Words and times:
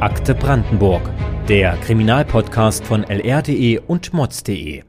Akte 0.00 0.32
Brandenburg, 0.32 1.02
der 1.48 1.76
Kriminalpodcast 1.78 2.86
von 2.86 3.02
lr.de 3.02 3.80
und 3.80 4.12
mods.de. 4.12 4.84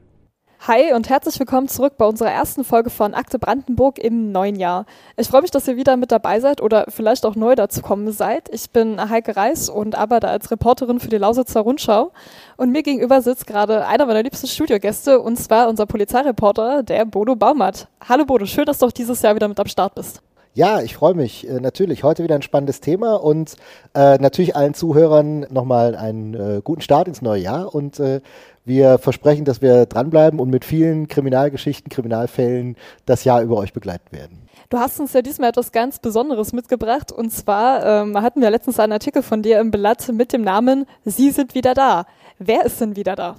Hi 0.68 0.92
und 0.94 1.08
herzlich 1.08 1.36
willkommen 1.40 1.66
zurück 1.66 1.94
bei 1.98 2.06
unserer 2.06 2.30
ersten 2.30 2.62
Folge 2.62 2.90
von 2.90 3.14
Akte 3.14 3.40
Brandenburg 3.40 3.98
im 3.98 4.30
neuen 4.30 4.54
Jahr. 4.54 4.86
Ich 5.16 5.26
freue 5.26 5.42
mich, 5.42 5.50
dass 5.50 5.66
ihr 5.66 5.76
wieder 5.76 5.96
mit 5.96 6.12
dabei 6.12 6.38
seid 6.38 6.62
oder 6.62 6.84
vielleicht 6.90 7.26
auch 7.26 7.34
neu 7.34 7.56
dazukommen 7.56 8.12
seid. 8.12 8.48
Ich 8.54 8.70
bin 8.70 9.10
Heike 9.10 9.34
Reis 9.34 9.68
und 9.68 9.96
arbeite 9.96 10.28
als 10.28 10.52
Reporterin 10.52 11.00
für 11.00 11.08
die 11.08 11.18
Lausitzer 11.18 11.62
Rundschau. 11.62 12.12
Und 12.56 12.70
mir 12.70 12.84
gegenüber 12.84 13.20
sitzt 13.20 13.48
gerade 13.48 13.88
einer 13.88 14.06
meiner 14.06 14.22
liebsten 14.22 14.46
Studiogäste 14.46 15.18
und 15.18 15.38
zwar 15.38 15.68
unser 15.68 15.86
Polizeireporter, 15.86 16.84
der 16.84 17.04
Bodo 17.04 17.34
Baumert. 17.34 17.88
Hallo 18.08 18.24
Bodo, 18.26 18.46
schön, 18.46 18.66
dass 18.66 18.78
du 18.78 18.86
auch 18.86 18.92
dieses 18.92 19.22
Jahr 19.22 19.34
wieder 19.34 19.48
mit 19.48 19.58
am 19.58 19.66
Start 19.66 19.96
bist. 19.96 20.22
Ja, 20.52 20.80
ich 20.80 20.96
freue 20.96 21.14
mich 21.14 21.48
äh, 21.48 21.60
natürlich. 21.60 22.02
Heute 22.02 22.24
wieder 22.24 22.34
ein 22.34 22.42
spannendes 22.42 22.80
Thema 22.80 23.14
und 23.14 23.54
äh, 23.94 24.18
natürlich 24.18 24.56
allen 24.56 24.74
Zuhörern 24.74 25.46
nochmal 25.50 25.94
einen 25.94 26.34
äh, 26.34 26.60
guten 26.64 26.80
Start 26.80 27.06
ins 27.06 27.22
neue 27.22 27.40
Jahr 27.40 27.72
und 27.72 28.00
äh, 28.00 28.20
wir 28.64 28.98
versprechen, 28.98 29.44
dass 29.44 29.62
wir 29.62 29.86
dranbleiben 29.86 30.40
und 30.40 30.50
mit 30.50 30.64
vielen 30.64 31.06
Kriminalgeschichten, 31.06 31.88
Kriminalfällen 31.88 32.76
das 33.06 33.22
Jahr 33.22 33.42
über 33.42 33.56
euch 33.58 33.72
begleiten 33.72 34.10
werden. 34.10 34.38
Du 34.70 34.78
hast 34.78 34.98
uns 34.98 35.12
ja 35.12 35.22
diesmal 35.22 35.50
etwas 35.50 35.70
ganz 35.70 36.00
Besonderes 36.00 36.52
mitgebracht 36.52 37.12
und 37.12 37.32
zwar 37.32 38.02
ähm, 38.02 38.20
hatten 38.20 38.40
wir 38.40 38.50
letztens 38.50 38.80
einen 38.80 38.92
Artikel 38.92 39.22
von 39.22 39.42
dir 39.42 39.60
im 39.60 39.70
Blatt 39.70 40.10
mit 40.12 40.32
dem 40.32 40.42
Namen 40.42 40.84
Sie 41.04 41.30
sind 41.30 41.54
wieder 41.54 41.74
da. 41.74 42.06
Wer 42.38 42.64
ist 42.64 42.80
denn 42.80 42.96
wieder 42.96 43.14
da? 43.14 43.36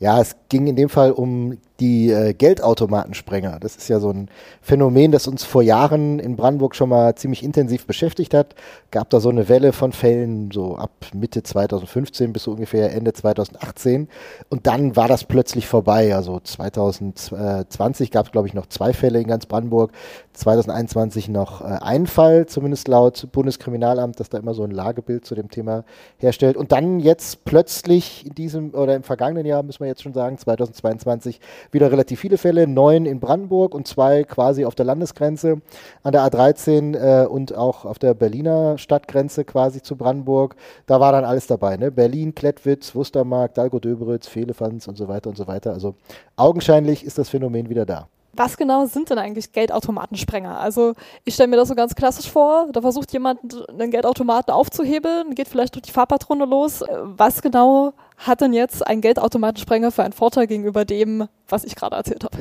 Ja, 0.00 0.20
es 0.20 0.36
ging 0.50 0.66
in 0.66 0.76
dem 0.76 0.90
Fall 0.90 1.12
um 1.12 1.58
die 1.80 2.10
äh, 2.10 2.34
Geldautomatensprenger. 2.34 3.58
Das 3.60 3.76
ist 3.76 3.88
ja 3.88 3.98
so 3.98 4.10
ein 4.10 4.28
Phänomen, 4.60 5.12
das 5.12 5.26
uns 5.26 5.44
vor 5.44 5.62
Jahren 5.62 6.18
in 6.18 6.36
Brandenburg 6.36 6.76
schon 6.76 6.88
mal 6.88 7.14
ziemlich 7.14 7.42
intensiv 7.42 7.86
beschäftigt 7.86 8.34
hat. 8.34 8.54
Gab 8.90 9.10
da 9.10 9.20
so 9.20 9.28
eine 9.28 9.48
Welle 9.48 9.72
von 9.72 9.92
Fällen, 9.92 10.50
so 10.52 10.76
ab 10.76 10.90
Mitte 11.14 11.42
2015 11.42 12.32
bis 12.32 12.44
so 12.44 12.52
ungefähr 12.52 12.92
Ende 12.92 13.12
2018. 13.12 14.08
Und 14.48 14.66
dann 14.66 14.96
war 14.96 15.08
das 15.08 15.24
plötzlich 15.24 15.66
vorbei. 15.66 16.14
Also 16.14 16.40
2020 16.40 18.10
gab 18.10 18.26
es, 18.26 18.32
glaube 18.32 18.48
ich, 18.48 18.54
noch 18.54 18.66
zwei 18.66 18.92
Fälle 18.92 19.20
in 19.20 19.26
ganz 19.26 19.46
Brandenburg. 19.46 19.92
2021 20.34 21.28
noch 21.28 21.60
äh, 21.60 21.78
ein 21.80 22.06
Fall, 22.06 22.46
zumindest 22.46 22.88
laut 22.88 23.28
Bundeskriminalamt, 23.32 24.18
das 24.18 24.30
da 24.30 24.38
immer 24.38 24.54
so 24.54 24.64
ein 24.64 24.70
Lagebild 24.70 25.24
zu 25.24 25.34
dem 25.34 25.50
Thema 25.50 25.84
herstellt. 26.18 26.56
Und 26.56 26.72
dann 26.72 27.00
jetzt 27.00 27.44
plötzlich 27.44 28.26
in 28.26 28.34
diesem 28.34 28.74
oder 28.74 28.94
im 28.96 29.02
vergangenen 29.02 29.46
Jahr, 29.46 29.62
müssen 29.62 29.80
wir 29.80 29.88
jetzt 29.88 30.02
schon 30.02 30.14
sagen, 30.14 30.38
2022, 30.38 31.40
wieder 31.70 31.90
relativ 31.92 32.20
viele 32.20 32.38
Fälle, 32.38 32.66
neun 32.66 33.06
in 33.06 33.20
Brandenburg 33.20 33.74
und 33.74 33.86
zwei 33.86 34.24
quasi 34.24 34.64
auf 34.64 34.74
der 34.74 34.84
Landesgrenze 34.84 35.60
an 36.02 36.12
der 36.12 36.22
A13 36.26 36.96
äh, 36.96 37.26
und 37.26 37.54
auch 37.54 37.84
auf 37.84 37.98
der 37.98 38.14
Berliner 38.14 38.78
Stadtgrenze 38.78 39.44
quasi 39.44 39.82
zu 39.82 39.96
Brandenburg. 39.96 40.56
Da 40.86 41.00
war 41.00 41.12
dann 41.12 41.24
alles 41.24 41.46
dabei, 41.46 41.76
ne? 41.76 41.90
Berlin, 41.90 42.34
Klettwitz, 42.34 42.94
Wustermark, 42.94 43.54
Dalgo-Döberitz, 43.54 44.26
Fehlefanz 44.26 44.88
und 44.88 44.96
so 44.96 45.08
weiter 45.08 45.30
und 45.30 45.36
so 45.36 45.46
weiter. 45.46 45.72
Also 45.72 45.94
augenscheinlich 46.36 47.04
ist 47.04 47.18
das 47.18 47.28
Phänomen 47.28 47.68
wieder 47.68 47.86
da. 47.86 48.08
Was 48.34 48.56
genau 48.56 48.86
sind 48.86 49.10
denn 49.10 49.18
eigentlich 49.18 49.52
Geldautomatensprenger? 49.52 50.58
Also 50.58 50.94
ich 51.24 51.34
stelle 51.34 51.48
mir 51.48 51.56
das 51.56 51.68
so 51.68 51.74
ganz 51.74 51.94
klassisch 51.94 52.30
vor, 52.30 52.68
da 52.72 52.80
versucht 52.80 53.12
jemand 53.12 53.40
einen 53.68 53.90
Geldautomaten 53.90 54.54
aufzuhebeln, 54.54 55.34
geht 55.34 55.48
vielleicht 55.48 55.74
durch 55.74 55.82
die 55.82 55.90
Fahrpatrone 55.90 56.46
los. 56.46 56.82
Was 57.02 57.42
genau 57.42 57.92
hat 58.26 58.40
denn 58.40 58.52
jetzt 58.52 58.86
ein 58.86 59.00
Geldautomatensprenger 59.00 59.90
für 59.90 60.02
einen 60.02 60.12
Vorteil 60.12 60.46
gegenüber 60.46 60.84
dem, 60.84 61.28
was 61.48 61.64
ich 61.64 61.74
gerade 61.74 61.96
erzählt 61.96 62.24
habe? 62.24 62.36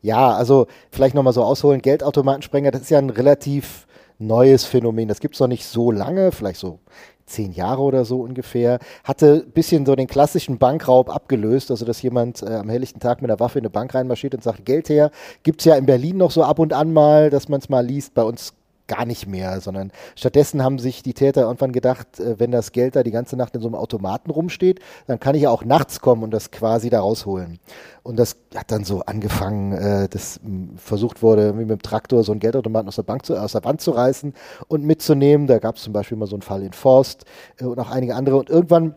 Ja, 0.00 0.32
also 0.32 0.66
vielleicht 0.90 1.14
nochmal 1.14 1.32
so 1.32 1.42
ausholen, 1.42 1.82
Geldautomatensprenger, 1.82 2.70
das 2.70 2.82
ist 2.82 2.90
ja 2.90 2.98
ein 2.98 3.10
relativ 3.10 3.86
neues 4.18 4.64
Phänomen. 4.64 5.08
Das 5.08 5.20
gibt 5.20 5.34
es 5.34 5.40
noch 5.40 5.48
nicht 5.48 5.66
so 5.66 5.90
lange, 5.90 6.32
vielleicht 6.32 6.60
so 6.60 6.80
zehn 7.26 7.52
Jahre 7.52 7.82
oder 7.82 8.04
so 8.04 8.20
ungefähr, 8.22 8.78
hatte 9.04 9.44
ein 9.46 9.52
bisschen 9.52 9.84
so 9.84 9.94
den 9.94 10.06
klassischen 10.06 10.58
Bankraub 10.58 11.10
abgelöst, 11.10 11.70
also 11.70 11.84
dass 11.84 12.00
jemand 12.00 12.42
äh, 12.42 12.54
am 12.54 12.70
helllichten 12.70 13.00
Tag 13.00 13.20
mit 13.20 13.30
einer 13.30 13.38
Waffe 13.38 13.58
in 13.58 13.64
eine 13.64 13.70
Bank 13.70 13.94
reinmarschiert 13.94 14.34
und 14.34 14.42
sagt, 14.42 14.64
Geld 14.64 14.88
her. 14.88 15.10
Gibt 15.42 15.60
es 15.60 15.66
ja 15.66 15.76
in 15.76 15.86
Berlin 15.86 16.16
noch 16.16 16.30
so 16.30 16.42
ab 16.42 16.58
und 16.58 16.72
an 16.72 16.92
mal, 16.92 17.30
dass 17.30 17.48
man 17.48 17.60
es 17.60 17.68
mal 17.68 17.84
liest. 17.84 18.14
Bei 18.14 18.22
uns 18.22 18.54
gar 18.88 19.04
nicht 19.04 19.28
mehr, 19.28 19.60
sondern 19.60 19.92
stattdessen 20.16 20.62
haben 20.62 20.78
sich 20.78 21.02
die 21.02 21.14
Täter 21.14 21.42
irgendwann 21.42 21.72
gedacht, 21.72 22.18
äh, 22.18 22.40
wenn 22.40 22.50
das 22.50 22.72
Geld 22.72 22.96
da 22.96 23.02
die 23.02 23.10
ganze 23.10 23.36
Nacht 23.36 23.54
in 23.54 23.60
so 23.60 23.68
einem 23.68 23.76
Automaten 23.76 24.30
rumsteht, 24.30 24.80
dann 25.06 25.20
kann 25.20 25.34
ich 25.34 25.42
ja 25.42 25.50
auch 25.50 25.64
nachts 25.64 26.00
kommen 26.00 26.24
und 26.24 26.32
das 26.32 26.50
quasi 26.50 26.90
da 26.90 27.00
rausholen. 27.00 27.60
Und 28.02 28.18
das 28.18 28.36
hat 28.54 28.70
dann 28.70 28.84
so 28.84 29.02
angefangen, 29.02 29.72
äh, 29.72 30.08
dass 30.08 30.40
versucht 30.76 31.22
wurde, 31.22 31.52
mit 31.52 31.68
dem 31.68 31.82
Traktor 31.82 32.24
so 32.24 32.32
einen 32.32 32.40
Geldautomaten 32.40 32.88
aus 32.88 32.96
der, 32.96 33.02
Bank 33.02 33.24
zu, 33.24 33.36
aus 33.36 33.52
der 33.52 33.64
Wand 33.64 33.80
zu 33.80 33.90
reißen 33.90 34.34
und 34.66 34.84
mitzunehmen. 34.84 35.46
Da 35.46 35.58
gab 35.58 35.76
es 35.76 35.82
zum 35.82 35.92
Beispiel 35.92 36.16
mal 36.16 36.26
so 36.26 36.36
einen 36.36 36.42
Fall 36.42 36.62
in 36.62 36.72
Forst 36.72 37.24
äh, 37.58 37.64
und 37.64 37.78
auch 37.78 37.90
einige 37.90 38.14
andere. 38.14 38.36
Und 38.36 38.50
irgendwann 38.50 38.94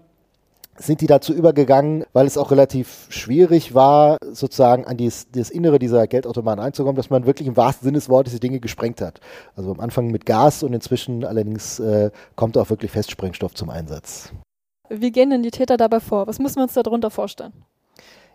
sind 0.78 1.02
die 1.02 1.08
dazu 1.08 1.34
übergegangen, 1.34 2.06
weil 2.14 2.26
es 2.26 2.38
auch 2.38 2.52
relativ 2.52 3.08
schwierig 3.10 3.74
war, 3.74 4.18
sozusagen 4.32 4.86
an 4.86 4.98
dies, 4.98 5.28
das 5.32 5.50
Innere 5.50 5.80
dieser 5.80 6.08
Geldautomaten 6.08 6.64
einzukommen, 6.64 6.96
dass 6.96 7.10
man 7.10 7.26
wirklich 7.26 7.48
im 7.48 7.58
wahrsten 7.58 7.86
Sinne 7.86 7.98
des 7.98 8.10
Wortes 8.10 8.34
die 8.34 8.40
Dinge 8.40 8.60
gesprengt 8.60 9.02
hat. 9.02 9.20
Also 9.56 9.72
am 9.72 9.80
Anfang 9.80 10.08
mit 10.08 10.26
Gas 10.26 10.64
und 10.64 10.74
inzwischen 10.74 11.24
allerdings 11.26 11.80
äh, 11.80 12.12
kommt 12.36 12.58
auch 12.58 12.70
wirklich 12.70 12.92
Festsprengstoff 12.92 13.54
zum 13.54 13.70
Einsatz. 13.70 14.32
Wie 14.90 15.12
gehen 15.12 15.30
denn 15.30 15.44
die 15.44 15.52
Täter 15.52 15.78
dabei 15.78 16.00
vor? 16.00 16.28
Was 16.28 16.40
müssen 16.40 16.58
wir 16.58 16.64
uns 16.64 16.74
darunter 16.74 17.12
vorstellen? 17.12 17.54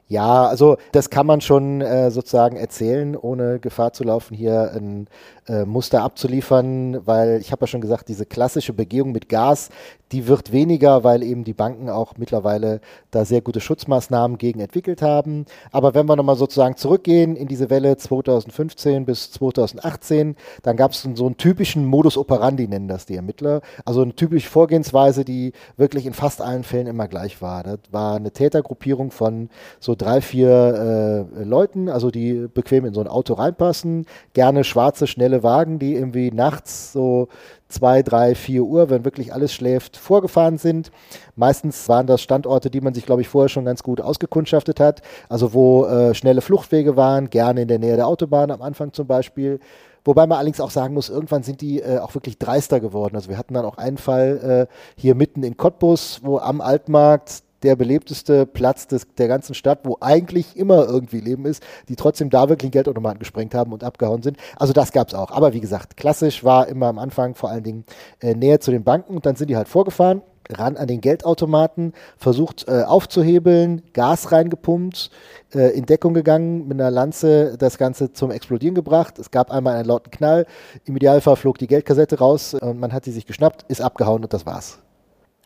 Ja, 0.08 0.46
also 0.46 0.76
das 0.92 1.10
kann 1.10 1.26
man 1.26 1.40
schon 1.40 1.80
äh, 1.80 2.12
sozusagen 2.12 2.56
erzählen, 2.56 3.16
ohne 3.16 3.58
Gefahr 3.58 3.92
zu 3.92 4.04
laufen, 4.04 4.36
hier 4.36 4.70
ein 4.72 5.08
äh, 5.48 5.64
Muster 5.64 6.02
abzuliefern, 6.04 7.04
weil 7.04 7.40
ich 7.40 7.50
habe 7.50 7.62
ja 7.62 7.66
schon 7.66 7.80
gesagt, 7.80 8.08
diese 8.08 8.24
klassische 8.24 8.72
Begehung 8.72 9.10
mit 9.10 9.28
Gas, 9.28 9.68
die 10.12 10.28
wird 10.28 10.52
weniger, 10.52 11.02
weil 11.02 11.24
eben 11.24 11.42
die 11.42 11.52
Banken 11.52 11.90
auch 11.90 12.14
mittlerweile 12.16 12.80
da 13.10 13.24
sehr 13.24 13.40
gute 13.40 13.60
Schutzmaßnahmen 13.60 14.38
gegen 14.38 14.60
entwickelt 14.60 15.02
haben. 15.02 15.46
Aber 15.72 15.94
wenn 15.94 16.06
wir 16.06 16.14
nochmal 16.14 16.36
sozusagen 16.36 16.76
zurückgehen 16.76 17.34
in 17.34 17.48
diese 17.48 17.70
Welle 17.70 17.96
2015 17.96 19.04
bis 19.04 19.32
2018, 19.32 20.36
dann 20.62 20.76
gab 20.76 20.92
es 20.92 21.02
so 21.02 21.26
einen 21.26 21.36
typischen 21.36 21.84
Modus 21.84 22.16
operandi, 22.16 22.68
nennen 22.68 22.86
das 22.86 23.06
die 23.06 23.16
Ermittler. 23.16 23.60
Also 23.84 24.02
eine 24.02 24.14
typische 24.14 24.48
Vorgehensweise, 24.48 25.24
die 25.24 25.52
wirklich 25.76 26.06
in 26.06 26.12
fast 26.12 26.40
allen 26.40 26.62
Fällen 26.62 26.86
immer 26.86 27.08
gleich 27.08 27.42
war. 27.42 27.64
Das 27.64 27.80
war 27.90 28.14
eine 28.14 28.30
Tätergruppierung 28.30 29.10
von 29.10 29.48
so 29.80 29.95
drei, 29.96 30.20
vier 30.20 31.26
äh, 31.38 31.44
Leuten, 31.44 31.88
also 31.88 32.10
die 32.10 32.48
bequem 32.52 32.84
in 32.84 32.94
so 32.94 33.00
ein 33.00 33.08
Auto 33.08 33.34
reinpassen, 33.34 34.06
gerne 34.32 34.64
schwarze, 34.64 35.06
schnelle 35.06 35.42
Wagen, 35.42 35.78
die 35.78 35.94
irgendwie 35.94 36.30
nachts 36.30 36.92
so 36.92 37.28
zwei, 37.68 38.02
drei, 38.02 38.34
vier 38.34 38.62
Uhr, 38.62 38.90
wenn 38.90 39.04
wirklich 39.04 39.34
alles 39.34 39.52
schläft, 39.52 39.96
vorgefahren 39.96 40.58
sind. 40.58 40.90
Meistens 41.34 41.88
waren 41.88 42.06
das 42.06 42.22
Standorte, 42.22 42.70
die 42.70 42.80
man 42.80 42.94
sich, 42.94 43.06
glaube 43.06 43.22
ich, 43.22 43.28
vorher 43.28 43.48
schon 43.48 43.64
ganz 43.64 43.82
gut 43.82 44.00
ausgekundschaftet 44.00 44.80
hat. 44.80 45.02
Also 45.28 45.52
wo 45.52 45.86
äh, 45.86 46.14
schnelle 46.14 46.40
Fluchtwege 46.40 46.96
waren, 46.96 47.30
gerne 47.30 47.62
in 47.62 47.68
der 47.68 47.78
Nähe 47.78 47.96
der 47.96 48.06
Autobahn 48.06 48.50
am 48.50 48.62
Anfang 48.62 48.92
zum 48.92 49.06
Beispiel. 49.06 49.60
Wobei 50.06 50.28
man 50.28 50.38
allerdings 50.38 50.60
auch 50.60 50.70
sagen 50.70 50.94
muss, 50.94 51.08
irgendwann 51.08 51.42
sind 51.42 51.60
die 51.60 51.80
äh, 51.80 51.98
auch 51.98 52.14
wirklich 52.14 52.38
dreister 52.38 52.78
geworden. 52.78 53.16
Also 53.16 53.28
wir 53.28 53.36
hatten 53.36 53.54
dann 53.54 53.64
auch 53.64 53.76
einen 53.76 53.98
Fall 53.98 54.68
äh, 54.70 54.74
hier 54.96 55.16
mitten 55.16 55.42
in 55.42 55.56
Cottbus, 55.56 56.20
wo 56.22 56.38
am 56.38 56.60
Altmarkt 56.60 57.42
der 57.62 57.76
belebteste 57.76 58.46
Platz 58.46 58.86
des, 58.86 59.06
der 59.18 59.28
ganzen 59.28 59.54
Stadt, 59.54 59.80
wo 59.84 59.96
eigentlich 60.00 60.56
immer 60.56 60.86
irgendwie 60.86 61.20
Leben 61.20 61.46
ist, 61.46 61.62
die 61.88 61.96
trotzdem 61.96 62.30
da 62.30 62.48
wirklich 62.48 62.72
Geldautomaten 62.72 63.18
gesprengt 63.18 63.54
haben 63.54 63.72
und 63.72 63.84
abgehauen 63.84 64.22
sind. 64.22 64.36
Also 64.56 64.72
das 64.72 64.92
gab 64.92 65.08
es 65.08 65.14
auch. 65.14 65.30
Aber 65.30 65.52
wie 65.52 65.60
gesagt, 65.60 65.96
klassisch 65.96 66.44
war 66.44 66.68
immer 66.68 66.86
am 66.86 66.98
Anfang 66.98 67.34
vor 67.34 67.50
allen 67.50 67.64
Dingen 67.64 67.84
äh, 68.20 68.34
näher 68.34 68.60
zu 68.60 68.70
den 68.70 68.84
Banken 68.84 69.14
und 69.14 69.26
dann 69.26 69.36
sind 69.36 69.48
die 69.50 69.56
halt 69.56 69.68
vorgefahren 69.68 70.22
ran 70.50 70.76
an 70.76 70.86
den 70.86 71.00
Geldautomaten, 71.00 71.92
versucht 72.16 72.68
äh, 72.68 72.82
aufzuhebeln, 72.82 73.82
Gas 73.92 74.32
reingepumpt, 74.32 75.10
äh, 75.54 75.76
in 75.76 75.86
Deckung 75.86 76.14
gegangen, 76.14 76.68
mit 76.68 76.80
einer 76.80 76.90
Lanze 76.90 77.56
das 77.58 77.78
Ganze 77.78 78.12
zum 78.12 78.30
Explodieren 78.30 78.74
gebracht. 78.74 79.18
Es 79.18 79.30
gab 79.30 79.50
einmal 79.50 79.76
einen 79.76 79.86
lauten 79.86 80.10
Knall, 80.10 80.46
im 80.84 80.96
Idealfall 80.96 81.36
flog 81.36 81.58
die 81.58 81.66
Geldkassette 81.66 82.18
raus 82.18 82.54
und 82.54 82.78
man 82.78 82.92
hat 82.92 83.04
sie 83.04 83.12
sich 83.12 83.26
geschnappt, 83.26 83.64
ist 83.68 83.80
abgehauen 83.80 84.22
und 84.22 84.32
das 84.32 84.46
war's. 84.46 84.78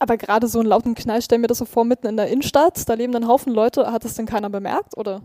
Aber 0.00 0.16
gerade 0.16 0.48
so 0.48 0.58
einen 0.58 0.68
lauten 0.68 0.94
Knall, 0.94 1.20
stell 1.20 1.38
mir 1.38 1.46
das 1.46 1.58
so 1.58 1.66
vor, 1.66 1.84
mitten 1.84 2.06
in 2.06 2.16
der 2.16 2.28
Innenstadt, 2.28 2.88
da 2.88 2.94
leben 2.94 3.12
dann 3.12 3.28
Haufen 3.28 3.52
Leute, 3.52 3.92
hat 3.92 4.04
das 4.04 4.14
denn 4.14 4.24
keiner 4.24 4.48
bemerkt, 4.48 4.96
oder? 4.96 5.20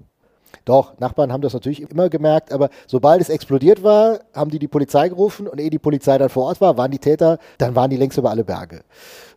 Doch, 0.65 0.99
Nachbarn 0.99 1.31
haben 1.31 1.41
das 1.41 1.53
natürlich 1.53 1.81
immer 1.89 2.09
gemerkt, 2.09 2.51
aber 2.51 2.69
sobald 2.85 3.21
es 3.21 3.29
explodiert 3.29 3.83
war, 3.83 4.19
haben 4.33 4.51
die 4.51 4.59
die 4.59 4.67
Polizei 4.67 5.07
gerufen 5.09 5.47
und 5.47 5.59
ehe 5.59 5.69
die 5.69 5.79
Polizei 5.79 6.17
dann 6.17 6.29
vor 6.29 6.45
Ort 6.45 6.59
war, 6.59 6.77
waren 6.77 6.91
die 6.91 6.99
Täter, 6.99 7.37
dann 7.57 7.75
waren 7.75 7.89
die 7.89 7.97
längst 7.97 8.17
über 8.17 8.29
alle 8.29 8.43
Berge. 8.43 8.83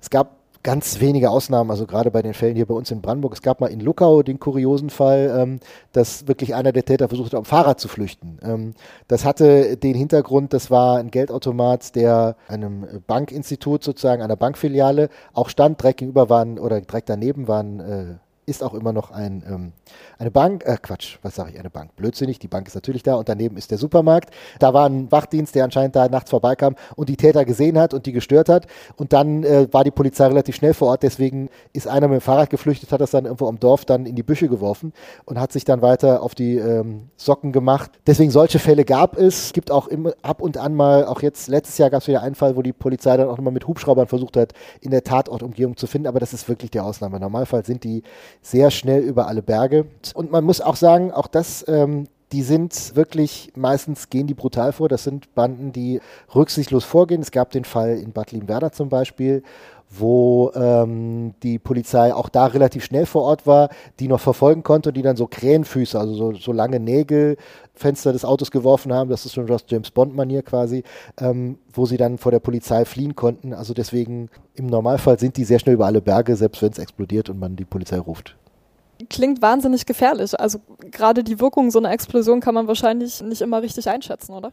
Es 0.01 0.11
gab 0.11 0.38
ganz 0.63 1.01
wenige 1.01 1.31
Ausnahmen, 1.31 1.71
also 1.71 1.87
gerade 1.87 2.11
bei 2.11 2.23
den 2.23 2.35
Fällen 2.35 2.57
hier 2.57 2.67
bei 2.67 2.75
uns 2.75 2.91
in 2.91 3.01
Brandenburg. 3.01 3.33
Es 3.35 3.43
gab 3.43 3.61
mal 3.61 3.69
in 3.69 3.81
Luckau 3.81 4.23
den 4.23 4.39
kuriosen 4.39 4.91
Fall, 4.91 5.35
ähm, 5.37 5.61
dass 5.93 6.27
wirklich 6.29 6.55
einer 6.55 6.73
der 6.73 6.85
Täter 6.85 7.09
versucht 7.09 7.33
hat, 7.33 7.39
am 7.39 7.45
Fahrrad 7.45 7.81
zu 7.81 7.89
flüchten. 7.89 8.39
Ähm, 8.43 8.75
das 9.07 9.25
hatte 9.25 9.77
den 9.77 9.95
Hintergrund, 9.95 10.53
das 10.53 10.71
war 10.71 10.99
ein 10.99 11.11
Geldautomat, 11.11 11.95
der 11.95 12.37
einem 12.49 12.87
Bankinstitut 13.07 13.83
sozusagen, 13.85 14.23
einer 14.23 14.37
Bankfiliale 14.37 15.09
auch 15.33 15.49
stand. 15.49 15.81
Direkt 15.83 15.99
gegenüber 15.99 16.29
waren 16.29 16.59
oder 16.59 16.81
direkt 16.81 17.09
daneben 17.09 17.49
waren 17.49 17.81
äh, 17.81 18.15
ist 18.49 18.63
auch 18.63 18.75
immer 18.75 18.93
noch 18.93 19.11
ein, 19.11 19.43
ähm, 19.49 19.73
eine 20.19 20.31
Bank, 20.31 20.65
äh, 20.65 20.77
Quatsch, 20.81 21.19
was 21.23 21.35
sage 21.35 21.51
ich, 21.53 21.59
eine 21.59 21.71
Bank, 21.71 21.95
blödsinnig, 21.97 22.39
die 22.39 22.49
Bank 22.49 22.67
ist 22.67 22.75
natürlich 22.75 23.03
da 23.03 23.15
und 23.15 23.29
daneben 23.29 23.57
ist 23.57 23.71
der 23.71 23.79
Supermarkt. 23.79 24.31
Da 24.59 24.75
war 24.75 24.87
ein 24.87 25.11
Wachdienst, 25.13 25.55
der 25.55 25.65
anscheinend 25.65 25.97
da 25.97 26.09
nachts 26.09 26.31
vorbeikam 26.31 26.75
und 26.97 27.09
die 27.09 27.17
Täter 27.17 27.45
gesehen 27.45 27.79
hat 27.79 27.95
und 27.95 28.07
die 28.07 28.13
gestört 28.13 28.49
hat 28.49 28.67
und 28.97 29.13
dann 29.13 29.45
äh, 29.45 29.69
war 29.73 29.85
die 29.85 29.91
Polizei 29.91 30.27
relativ 30.27 30.57
schnell 30.57 30.75
vor 30.75 30.89
Ort, 30.89 31.03
deswegen 31.03 31.49
ist 31.73 31.87
einer 31.87 32.09
mit 32.09 32.21
dem 32.21 32.23
Fahrrad 32.23 32.51
geflüchtet, 32.51 32.91
hat 32.93 33.01
das 33.01 33.11
dann 33.11 33.25
irgendwo 33.25 33.49
am 33.49 33.61
Dorf 33.61 33.85
dann 33.85 34.07
in 34.07 34.17
die 34.17 34.23
Büsche 34.23 34.49
geworfen 34.49 34.93
und 35.25 35.39
hat 35.39 35.53
sich 35.53 35.65
dann 35.65 35.83
weiter 35.83 36.23
auf 36.23 36.35
die 36.35 36.57
ähm, 36.57 37.11
Socken 37.17 37.53
gemacht. 37.53 37.91
Deswegen 38.07 38.31
solche 38.31 38.59
Fälle 38.59 38.85
gab 38.85 39.17
es. 39.19 39.53
Gibt 39.53 39.71
auch 39.71 39.89
immer 39.89 40.13
ab 40.23 40.41
und 40.41 40.57
an 40.57 40.75
mal, 40.75 41.05
auch 41.05 41.23
jetzt 41.23 41.49
letztes 41.49 41.79
Jahr 41.79 41.91
gab 41.91 42.03
es 42.03 42.09
wieder 42.09 42.23
einen 42.23 42.35
Fall, 42.35 42.57
wo 42.57 42.63
die 42.63 42.73
Polizei 42.73 43.17
dann 43.17 43.29
auch 43.29 43.37
nochmal 43.37 43.53
mit 43.53 43.67
Hubschraubern 43.67 44.07
versucht 44.07 44.37
hat, 44.37 44.53
in 44.81 44.91
der 44.91 45.05
Tatortumgebung 45.05 45.77
zu 45.77 45.87
finden, 45.87 46.09
aber 46.09 46.21
das 46.21 46.33
ist 46.33 46.49
wirklich 46.49 46.71
die 46.71 46.81
Ausnahme. 46.81 47.17
Im 47.17 47.23
Normalfall 47.23 47.65
sind 47.65 47.85
die 47.85 48.03
sehr 48.43 48.71
schnell 48.71 49.03
über 49.03 49.27
alle 49.27 49.43
Berge. 49.43 49.87
Und 50.15 50.31
man 50.31 50.45
muss 50.45 50.61
auch 50.61 50.77
sagen, 50.77 51.13
auch 51.13 51.27
das 51.27 51.65
ähm, 51.69 52.09
die 52.33 52.43
sind 52.43 52.95
wirklich, 52.95 53.53
meistens 53.57 54.11
gehen 54.11 54.27
die 54.27 54.35
brutal 54.35 54.73
vor. 54.73 54.89
Das 54.89 55.05
sind 55.05 55.35
Banden, 55.35 55.73
die 55.73 56.01
rücksichtslos 56.35 56.85
vorgehen. 56.85 57.23
Es 57.23 57.31
gab 57.31 57.51
den 57.51 57.65
Fall 57.65 57.99
in 57.99 58.13
Bad 58.13 58.33
Liebenwerda 58.33 58.71
zum 58.73 58.89
Beispiel, 58.89 59.43
wo 59.91 60.53
ähm, 60.55 61.33
die 61.43 61.59
Polizei 61.59 62.13
auch 62.13 62.29
da 62.29 62.47
relativ 62.47 62.85
schnell 62.85 63.07
vor 63.07 63.23
Ort 63.23 63.47
war, 63.47 63.71
die 64.01 64.09
noch 64.09 64.21
verfolgen 64.21 64.63
konnte 64.63 64.91
und 64.91 64.97
die 64.97 65.03
dann 65.03 65.17
so 65.17 65.27
Krähenfüße, 65.27 65.99
also 65.99 66.13
so, 66.15 66.33
so 66.35 66.53
lange 66.53 66.79
Nägel, 66.79 67.39
Fenster 67.75 68.13
des 68.13 68.27
Autos 68.27 68.51
geworfen 68.51 68.93
haben. 68.93 69.09
Das 69.09 69.25
ist 69.25 69.33
schon 69.33 69.47
das 69.47 69.65
James 69.67 69.91
Bond-Manier 69.91 70.43
quasi, 70.43 70.83
ähm, 71.19 71.59
wo 71.73 71.87
sie 71.87 71.97
dann 71.97 72.19
vor 72.19 72.33
der 72.33 72.41
Polizei 72.41 72.85
fliehen 72.85 73.17
konnten. 73.17 73.55
Also 73.55 73.73
deswegen, 73.73 74.29
im 74.55 74.67
Normalfall 74.67 75.19
sind 75.19 75.39
die 75.39 75.45
sehr 75.45 75.59
schnell 75.59 75.77
über 75.77 75.87
alle 75.87 76.03
Berge, 76.03 76.37
selbst 76.37 76.61
wenn 76.61 76.73
es 76.73 76.79
explodiert 76.79 77.31
und 77.31 77.39
man 77.39 77.57
die 77.57 77.65
Polizei 77.65 77.99
ruft 77.99 78.37
klingt 79.09 79.43
wahnsinnig 79.43 79.87
gefährlich. 79.87 80.39
Also 80.39 80.59
gerade 80.91 81.25
die 81.25 81.41
Wirkung 81.41 81.71
so 81.71 81.79
einer 81.79 81.93
Explosion 81.93 82.41
kann 82.41 82.55
man 82.55 82.67
wahrscheinlich 82.69 83.23
nicht 83.23 83.43
immer 83.43 83.63
richtig 83.63 83.89
einschätzen, 83.89 84.33
oder? 84.33 84.53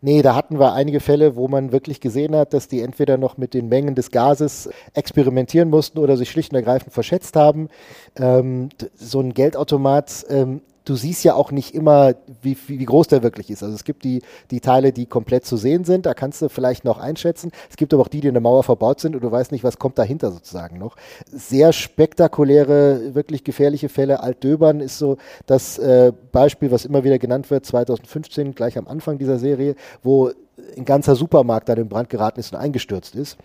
Nee, 0.00 0.22
da 0.22 0.34
hatten 0.34 0.58
wir 0.58 0.72
einige 0.72 1.00
Fälle, 1.00 1.36
wo 1.36 1.48
man 1.48 1.72
wirklich 1.72 2.00
gesehen 2.00 2.34
hat, 2.34 2.52
dass 2.52 2.68
die 2.68 2.80
entweder 2.80 3.18
noch 3.18 3.36
mit 3.36 3.54
den 3.54 3.68
Mengen 3.68 3.94
des 3.94 4.10
Gases 4.10 4.70
experimentieren 4.94 5.70
mussten 5.70 5.98
oder 5.98 6.16
sich 6.16 6.30
schlicht 6.30 6.52
und 6.52 6.56
ergreifend 6.56 6.92
verschätzt 6.92 7.36
haben. 7.36 7.68
Ähm, 8.16 8.70
so 8.94 9.20
ein 9.20 9.34
Geldautomat 9.34 10.26
ähm, 10.28 10.62
du 10.86 10.94
siehst 10.94 11.24
ja 11.24 11.34
auch 11.34 11.50
nicht 11.50 11.74
immer, 11.74 12.14
wie, 12.40 12.56
wie, 12.66 12.78
wie, 12.78 12.84
groß 12.84 13.08
der 13.08 13.22
wirklich 13.22 13.50
ist. 13.50 13.62
Also 13.62 13.74
es 13.74 13.84
gibt 13.84 14.04
die, 14.04 14.22
die 14.50 14.60
Teile, 14.60 14.92
die 14.92 15.06
komplett 15.06 15.44
zu 15.44 15.56
sehen 15.56 15.84
sind, 15.84 16.06
da 16.06 16.14
kannst 16.14 16.40
du 16.40 16.48
vielleicht 16.48 16.84
noch 16.84 16.98
einschätzen. 16.98 17.50
Es 17.68 17.76
gibt 17.76 17.92
aber 17.92 18.02
auch 18.02 18.08
die, 18.08 18.20
die 18.20 18.28
in 18.28 18.34
der 18.34 18.40
Mauer 18.40 18.62
verbaut 18.62 19.00
sind 19.00 19.14
und 19.14 19.22
du 19.22 19.30
weißt 19.30 19.52
nicht, 19.52 19.64
was 19.64 19.78
kommt 19.78 19.98
dahinter 19.98 20.30
sozusagen 20.30 20.78
noch. 20.78 20.96
Sehr 21.30 21.72
spektakuläre, 21.72 23.14
wirklich 23.14 23.44
gefährliche 23.44 23.88
Fälle. 23.88 24.20
Altdöbern 24.20 24.80
ist 24.80 24.98
so 24.98 25.16
das 25.46 25.78
äh, 25.78 26.12
Beispiel, 26.32 26.70
was 26.70 26.84
immer 26.84 27.02
wieder 27.04 27.18
genannt 27.18 27.50
wird, 27.50 27.66
2015, 27.66 28.54
gleich 28.54 28.78
am 28.78 28.86
Anfang 28.86 29.18
dieser 29.18 29.38
Serie, 29.38 29.74
wo 30.02 30.30
ein 30.76 30.84
ganzer 30.84 31.16
Supermarkt 31.16 31.68
dann 31.68 31.78
in 31.78 31.88
Brand 31.88 32.08
geraten 32.08 32.40
ist 32.40 32.52
und 32.52 32.58
eingestürzt 32.58 33.14
ist, 33.14 33.36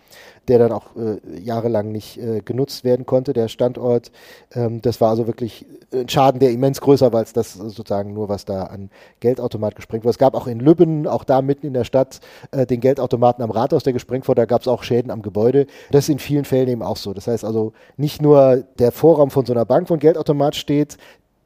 der 0.48 0.58
dann 0.58 0.72
auch 0.72 0.96
äh, 0.96 1.18
jahrelang 1.38 1.92
nicht 1.92 2.18
äh, 2.18 2.40
genutzt 2.40 2.84
werden 2.84 3.04
konnte, 3.04 3.32
der 3.32 3.48
Standort. 3.48 4.10
Ähm, 4.54 4.80
das 4.80 5.00
war 5.00 5.10
also 5.10 5.26
wirklich 5.26 5.66
ein 5.92 6.08
Schaden, 6.08 6.40
der 6.40 6.50
immens 6.50 6.80
größer 6.80 7.12
war 7.12 7.20
als 7.20 7.32
das 7.32 7.52
sozusagen 7.52 8.14
nur, 8.14 8.28
was 8.28 8.44
da 8.44 8.64
an 8.64 8.90
Geldautomat 9.20 9.76
gesprengt 9.76 10.04
wurde. 10.04 10.12
Es 10.12 10.18
gab 10.18 10.34
auch 10.34 10.46
in 10.46 10.58
Lübben, 10.58 11.06
auch 11.06 11.24
da 11.24 11.42
mitten 11.42 11.66
in 11.66 11.74
der 11.74 11.84
Stadt, 11.84 12.20
äh, 12.50 12.66
den 12.66 12.80
Geldautomaten 12.80 13.44
am 13.44 13.50
Rathaus, 13.50 13.82
der 13.82 13.92
gesprengt 13.92 14.26
wurde. 14.26 14.42
Da 14.42 14.46
gab 14.46 14.62
es 14.62 14.68
auch 14.68 14.82
Schäden 14.82 15.10
am 15.10 15.22
Gebäude. 15.22 15.66
Das 15.90 16.04
ist 16.04 16.08
in 16.08 16.18
vielen 16.18 16.46
Fällen 16.46 16.68
eben 16.68 16.82
auch 16.82 16.96
so. 16.96 17.12
Das 17.12 17.26
heißt 17.26 17.44
also, 17.44 17.72
nicht 17.96 18.22
nur 18.22 18.64
der 18.78 18.90
Vorraum 18.90 19.30
von 19.30 19.44
so 19.44 19.52
einer 19.52 19.66
Bank, 19.66 19.90
wo 19.90 19.94
ein 19.94 20.00
Geldautomat 20.00 20.56
steht, 20.56 20.96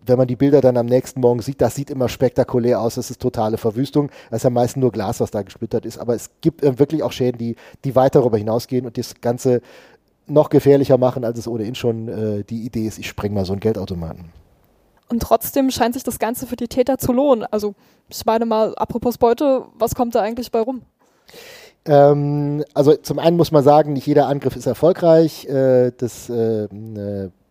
wenn 0.09 0.19
man 0.19 0.27
die 0.27 0.37
Bilder 0.37 0.61
dann 0.61 0.77
am 0.77 0.87
nächsten 0.87 1.21
Morgen 1.21 1.41
sieht, 1.41 1.61
das 1.61 1.75
sieht 1.75 1.91
immer 1.91 2.09
spektakulär 2.09 2.81
aus. 2.81 2.97
Das 2.97 3.11
ist 3.11 3.21
totale 3.21 3.59
Verwüstung. 3.59 4.11
Das 4.31 4.39
ist 4.39 4.45
ja 4.45 4.51
meistens 4.51 4.81
nur 4.81 4.93
Glas, 4.93 5.21
was 5.21 5.31
da 5.31 5.43
gesplittert 5.43 5.87
ist. 5.87 5.99
Aber 5.99 6.15
es 6.15 6.31
gibt 6.41 6.63
äh, 6.63 6.79
wirklich 6.79 7.03
auch 7.03 7.13
Schäden, 7.13 7.39
die, 7.39 7.57
die 7.85 7.95
weit 7.97 8.15
darüber 8.15 8.39
hinausgehen 8.39 8.87
und 8.87 8.99
das 8.99 9.21
Ganze 9.21 9.61
noch 10.27 10.51
gefährlicher 10.51 10.99
machen, 10.99 11.25
als 11.25 11.39
es 11.39 11.49
ohnehin 11.49 11.75
schon 11.75 12.09
äh, 12.09 12.45
die 12.45 12.65
Idee 12.65 12.87
ist, 12.87 12.99
ich 12.99 13.09
spreng 13.09 13.33
mal 13.33 13.45
so 13.45 13.53
einen 13.53 13.61
Geldautomaten. 13.61 14.33
Und 15.09 15.23
trotzdem 15.23 15.71
scheint 15.71 15.95
sich 15.95 16.03
das 16.03 16.19
Ganze 16.19 16.47
für 16.47 16.57
die 16.57 16.69
Täter 16.69 16.99
zu 16.99 17.13
lohnen. 17.13 17.45
Also 17.51 17.75
ich 18.09 18.25
meine 18.27 18.45
mal, 18.45 18.75
apropos 18.75 19.19
Beute, 19.19 19.67
was 19.79 19.95
kommt 19.95 20.15
da 20.15 20.21
eigentlich 20.21 20.51
bei 20.51 20.61
rum? 20.61 20.83
Ähm, 21.85 22.65
also 22.75 22.95
zum 22.97 23.21
einen 23.21 23.37
muss 23.37 23.53
man 23.53 23.63
sagen, 23.63 23.93
nicht 23.93 24.07
jeder 24.07 24.27
Angriff 24.27 24.57
ist 24.57 24.67
erfolgreich. 24.67 25.47
Äh, 25.47 25.93
das 25.97 26.29
äh, 26.29 26.69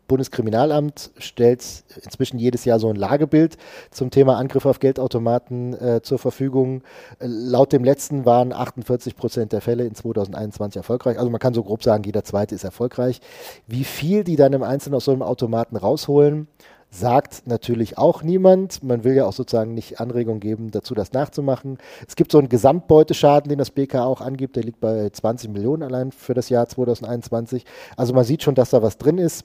Bundeskriminalamt 0.08 1.12
stellt 1.18 1.84
inzwischen 2.04 2.38
jedes 2.38 2.66
Jahr 2.66 2.80
so 2.80 2.90
ein 2.90 2.96
Lagebild 2.96 3.58
zum 3.92 4.12
Thema 4.12 4.38
Angriff 4.38 4.66
auf 4.66 4.80
Geldautomaten 4.80 5.74
äh, 5.74 6.02
zur 6.02 6.20
Verfügung. 6.20 6.84
Äh, 7.20 7.28
laut 7.28 7.74
dem 7.74 7.84
letzten 7.84 8.26
waren 8.26 8.54
48 8.54 9.16
Prozent 9.16 9.52
der 9.52 9.62
Fälle 9.62 9.86
in 9.86 9.96
2021 9.96 10.78
erfolgreich. 10.78 11.18
Also 11.18 11.30
man 11.30 11.40
kann 11.40 11.54
so 11.54 11.64
grob 11.64 11.84
sagen, 11.84 12.04
jeder 12.04 12.24
zweite 12.24 12.56
ist 12.56 12.64
erfolgreich. 12.64 13.20
Wie 13.68 13.84
viel 13.84 14.24
die 14.24 14.36
dann 14.36 14.54
im 14.54 14.64
Einzelnen 14.64 14.96
aus 14.96 15.06
so 15.06 15.12
einem 15.12 15.22
Automaten 15.22 15.76
rausholen, 15.76 16.48
sagt 16.92 17.44
natürlich 17.46 17.98
auch 17.98 18.24
niemand. 18.24 18.84
Man 18.84 19.04
will 19.04 19.16
ja 19.16 19.26
auch 19.26 19.34
sozusagen 19.34 19.74
nicht 19.74 20.00
Anregung 20.00 20.40
geben, 20.40 20.72
dazu 20.72 20.96
das 20.96 21.14
nachzumachen. 21.14 21.78
Es 22.08 22.16
gibt 22.16 22.32
so 22.32 22.40
einen 22.40 22.50
Gesamtbeuteschaden, 22.50 23.50
den 23.50 23.60
das 23.60 23.72
BK 23.72 24.06
auch 24.06 24.22
angibt, 24.22 24.56
der 24.56 24.64
liegt 24.64 24.80
bei 24.80 25.10
20 25.10 25.50
Millionen 25.50 25.84
allein 25.84 26.12
für 26.12 26.34
das 26.34 26.50
Jahr 26.50 26.68
2021. 26.68 27.66
Also 27.98 28.14
man 28.14 28.24
sieht 28.24 28.44
schon, 28.44 28.56
dass 28.56 28.70
da 28.70 28.82
was 28.82 28.98
drin 28.98 29.18
ist. 29.18 29.44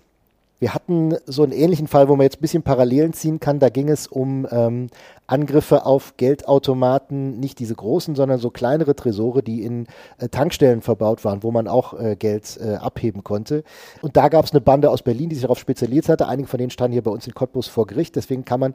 Wir 0.61 0.75
hatten 0.75 1.17
so 1.25 1.43
einen 1.43 1.53
ähnlichen 1.53 1.87
Fall, 1.87 2.09
wo 2.09 2.17
man 2.17 2.25
jetzt 2.25 2.39
ein 2.39 2.43
bisschen 2.43 2.63
Parallelen 2.63 3.15
ziehen 3.15 3.41
kann. 3.41 3.59
Da 3.59 3.71
ging 3.71 3.89
es 3.89 4.07
um 4.07 4.47
ähm, 4.51 4.89
Angriffe 5.27 5.87
auf 5.87 6.19
Geldautomaten, 6.19 7.41
nicht 7.41 7.59
diese 7.59 7.75
großen, 7.75 8.15
sondern 8.15 8.39
so 8.39 8.51
kleinere 8.51 8.95
Tresore, 8.95 9.43
die 9.43 9.65
in 9.65 9.87
äh, 10.19 10.29
Tankstellen 10.29 10.83
verbaut 10.83 11.25
waren, 11.25 11.43
wo 11.43 11.51
man 11.51 11.67
auch 11.67 11.99
äh, 11.99 12.15
Geld 12.15 12.61
äh, 12.63 12.75
abheben 12.75 13.25
konnte. 13.25 13.65
Und 14.03 14.19
da 14.19 14.29
gab 14.29 14.45
es 14.45 14.53
eine 14.53 14.61
Bande 14.61 14.91
aus 14.91 15.03
Berlin, 15.03 15.31
die 15.31 15.37
sich 15.37 15.43
darauf 15.43 15.59
spezialisiert 15.59 16.11
hatte. 16.11 16.29
Einige 16.29 16.49
von 16.49 16.59
denen 16.59 16.71
standen 16.71 16.93
hier 16.93 17.03
bei 17.03 17.11
uns 17.11 17.27
in 17.27 17.35
Cottbus 17.35 17.67
vor 17.67 17.87
Gericht. 17.87 18.15
Deswegen 18.17 18.45
kann 18.45 18.61
man 18.61 18.75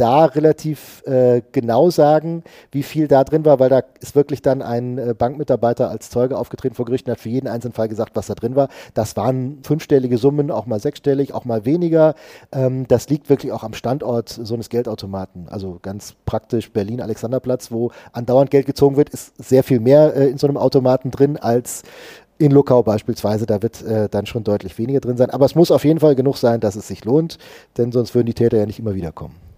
da 0.00 0.24
relativ 0.24 1.02
äh, 1.06 1.42
genau 1.52 1.90
sagen, 1.90 2.42
wie 2.72 2.82
viel 2.82 3.06
da 3.06 3.22
drin 3.22 3.44
war, 3.44 3.60
weil 3.60 3.68
da 3.68 3.82
ist 4.00 4.14
wirklich 4.14 4.40
dann 4.40 4.62
ein 4.62 4.96
äh, 4.96 5.14
Bankmitarbeiter 5.16 5.90
als 5.90 6.08
Zeuge 6.08 6.38
aufgetreten 6.38 6.74
vor 6.74 6.86
Gericht 6.86 7.06
und 7.06 7.12
hat 7.12 7.20
für 7.20 7.28
jeden 7.28 7.48
einzelnen 7.48 7.74
Fall 7.74 7.88
gesagt, 7.88 8.16
was 8.16 8.26
da 8.26 8.34
drin 8.34 8.56
war. 8.56 8.68
Das 8.94 9.16
waren 9.16 9.58
fünfstellige 9.62 10.16
Summen, 10.16 10.50
auch 10.50 10.64
mal 10.64 10.80
sechsstellig, 10.80 11.34
auch 11.34 11.44
mal 11.44 11.66
weniger. 11.66 12.14
Ähm, 12.50 12.88
das 12.88 13.08
liegt 13.10 13.28
wirklich 13.28 13.52
auch 13.52 13.62
am 13.62 13.74
Standort 13.74 14.28
so 14.28 14.54
eines 14.54 14.70
Geldautomaten. 14.70 15.48
Also 15.50 15.78
ganz 15.82 16.14
praktisch 16.24 16.72
Berlin-Alexanderplatz, 16.72 17.70
wo 17.70 17.90
andauernd 18.12 18.50
Geld 18.50 18.64
gezogen 18.64 18.96
wird, 18.96 19.10
ist 19.10 19.32
sehr 19.36 19.62
viel 19.62 19.80
mehr 19.80 20.16
äh, 20.16 20.28
in 20.28 20.38
so 20.38 20.46
einem 20.46 20.56
Automaten 20.56 21.10
drin 21.10 21.36
als 21.36 21.82
in 22.38 22.52
Luckau 22.52 22.82
beispielsweise, 22.82 23.44
da 23.44 23.60
wird 23.60 23.82
äh, 23.82 24.08
dann 24.08 24.24
schon 24.24 24.44
deutlich 24.44 24.78
weniger 24.78 25.00
drin 25.00 25.18
sein. 25.18 25.28
Aber 25.28 25.44
es 25.44 25.54
muss 25.54 25.70
auf 25.70 25.84
jeden 25.84 26.00
Fall 26.00 26.14
genug 26.14 26.38
sein, 26.38 26.60
dass 26.60 26.74
es 26.74 26.88
sich 26.88 27.04
lohnt, 27.04 27.36
denn 27.76 27.92
sonst 27.92 28.14
würden 28.14 28.26
die 28.26 28.34
Täter 28.34 28.56
ja 28.56 28.64
nicht 28.64 28.78
immer 28.78 28.94
wieder 28.94 29.12
kommen. 29.12 29.49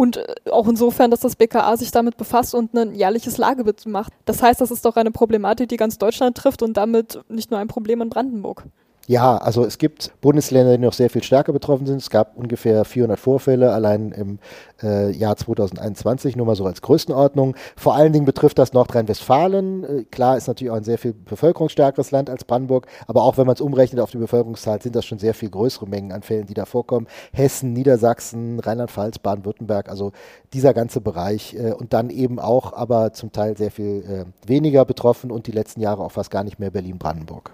Und 0.00 0.16
äh, 0.16 0.34
auch 0.50 0.66
insofern, 0.66 1.10
dass 1.10 1.20
das 1.20 1.36
BKA 1.36 1.76
sich 1.76 1.90
damit 1.90 2.16
befasst 2.16 2.54
und 2.54 2.72
ein 2.74 2.94
jährliches 2.94 3.36
Lagebild 3.36 3.84
macht. 3.84 4.14
Das 4.24 4.42
heißt, 4.42 4.58
das 4.58 4.70
ist 4.70 4.86
doch 4.86 4.96
eine 4.96 5.10
Problematik, 5.10 5.68
die 5.68 5.76
ganz 5.76 5.98
Deutschland 5.98 6.38
trifft 6.38 6.62
und 6.62 6.78
damit 6.78 7.20
nicht 7.28 7.50
nur 7.50 7.60
ein 7.60 7.68
Problem 7.68 8.00
in 8.00 8.08
Brandenburg. 8.08 8.64
Ja, 9.10 9.38
also 9.38 9.64
es 9.64 9.78
gibt 9.78 10.12
Bundesländer, 10.20 10.76
die 10.76 10.84
noch 10.84 10.92
sehr 10.92 11.10
viel 11.10 11.24
stärker 11.24 11.52
betroffen 11.52 11.84
sind. 11.84 11.96
Es 11.96 12.10
gab 12.10 12.36
ungefähr 12.36 12.84
400 12.84 13.18
Vorfälle 13.18 13.72
allein 13.72 14.12
im 14.12 14.38
äh, 14.84 15.10
Jahr 15.10 15.36
2021, 15.36 16.36
nur 16.36 16.46
mal 16.46 16.54
so 16.54 16.64
als 16.64 16.80
Größenordnung. 16.80 17.56
Vor 17.74 17.96
allen 17.96 18.12
Dingen 18.12 18.24
betrifft 18.24 18.60
das 18.60 18.72
Nordrhein-Westfalen. 18.72 19.82
Äh, 19.82 20.04
klar 20.12 20.36
ist 20.36 20.46
natürlich 20.46 20.70
auch 20.70 20.76
ein 20.76 20.84
sehr 20.84 20.96
viel 20.96 21.12
bevölkerungsstärkeres 21.12 22.12
Land 22.12 22.30
als 22.30 22.44
Brandenburg, 22.44 22.86
aber 23.08 23.24
auch 23.24 23.36
wenn 23.36 23.46
man 23.46 23.54
es 23.54 23.60
umrechnet 23.60 24.00
auf 24.00 24.12
die 24.12 24.18
Bevölkerungszahl, 24.18 24.80
sind 24.80 24.94
das 24.94 25.06
schon 25.06 25.18
sehr 25.18 25.34
viel 25.34 25.50
größere 25.50 25.88
Mengen 25.88 26.12
an 26.12 26.22
Fällen, 26.22 26.46
die 26.46 26.54
da 26.54 26.64
vorkommen. 26.64 27.08
Hessen, 27.32 27.72
Niedersachsen, 27.72 28.60
Rheinland-Pfalz, 28.60 29.18
Baden-Württemberg, 29.18 29.88
also 29.88 30.12
dieser 30.52 30.72
ganze 30.72 31.00
Bereich 31.00 31.56
äh, 31.56 31.72
und 31.72 31.92
dann 31.94 32.10
eben 32.10 32.38
auch 32.38 32.74
aber 32.74 33.12
zum 33.12 33.32
Teil 33.32 33.56
sehr 33.56 33.72
viel 33.72 34.04
äh, 34.08 34.48
weniger 34.48 34.84
betroffen 34.84 35.32
und 35.32 35.48
die 35.48 35.52
letzten 35.52 35.80
Jahre 35.80 36.04
auch 36.04 36.12
fast 36.12 36.30
gar 36.30 36.44
nicht 36.44 36.60
mehr 36.60 36.70
Berlin-Brandenburg 36.70 37.50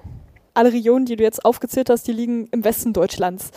alle 0.56 0.72
Regionen, 0.72 1.06
die 1.06 1.16
du 1.16 1.22
jetzt 1.22 1.44
aufgezählt 1.44 1.90
hast, 1.90 2.06
die 2.06 2.12
liegen 2.12 2.48
im 2.50 2.64
Westen 2.64 2.92
Deutschlands. 2.92 3.50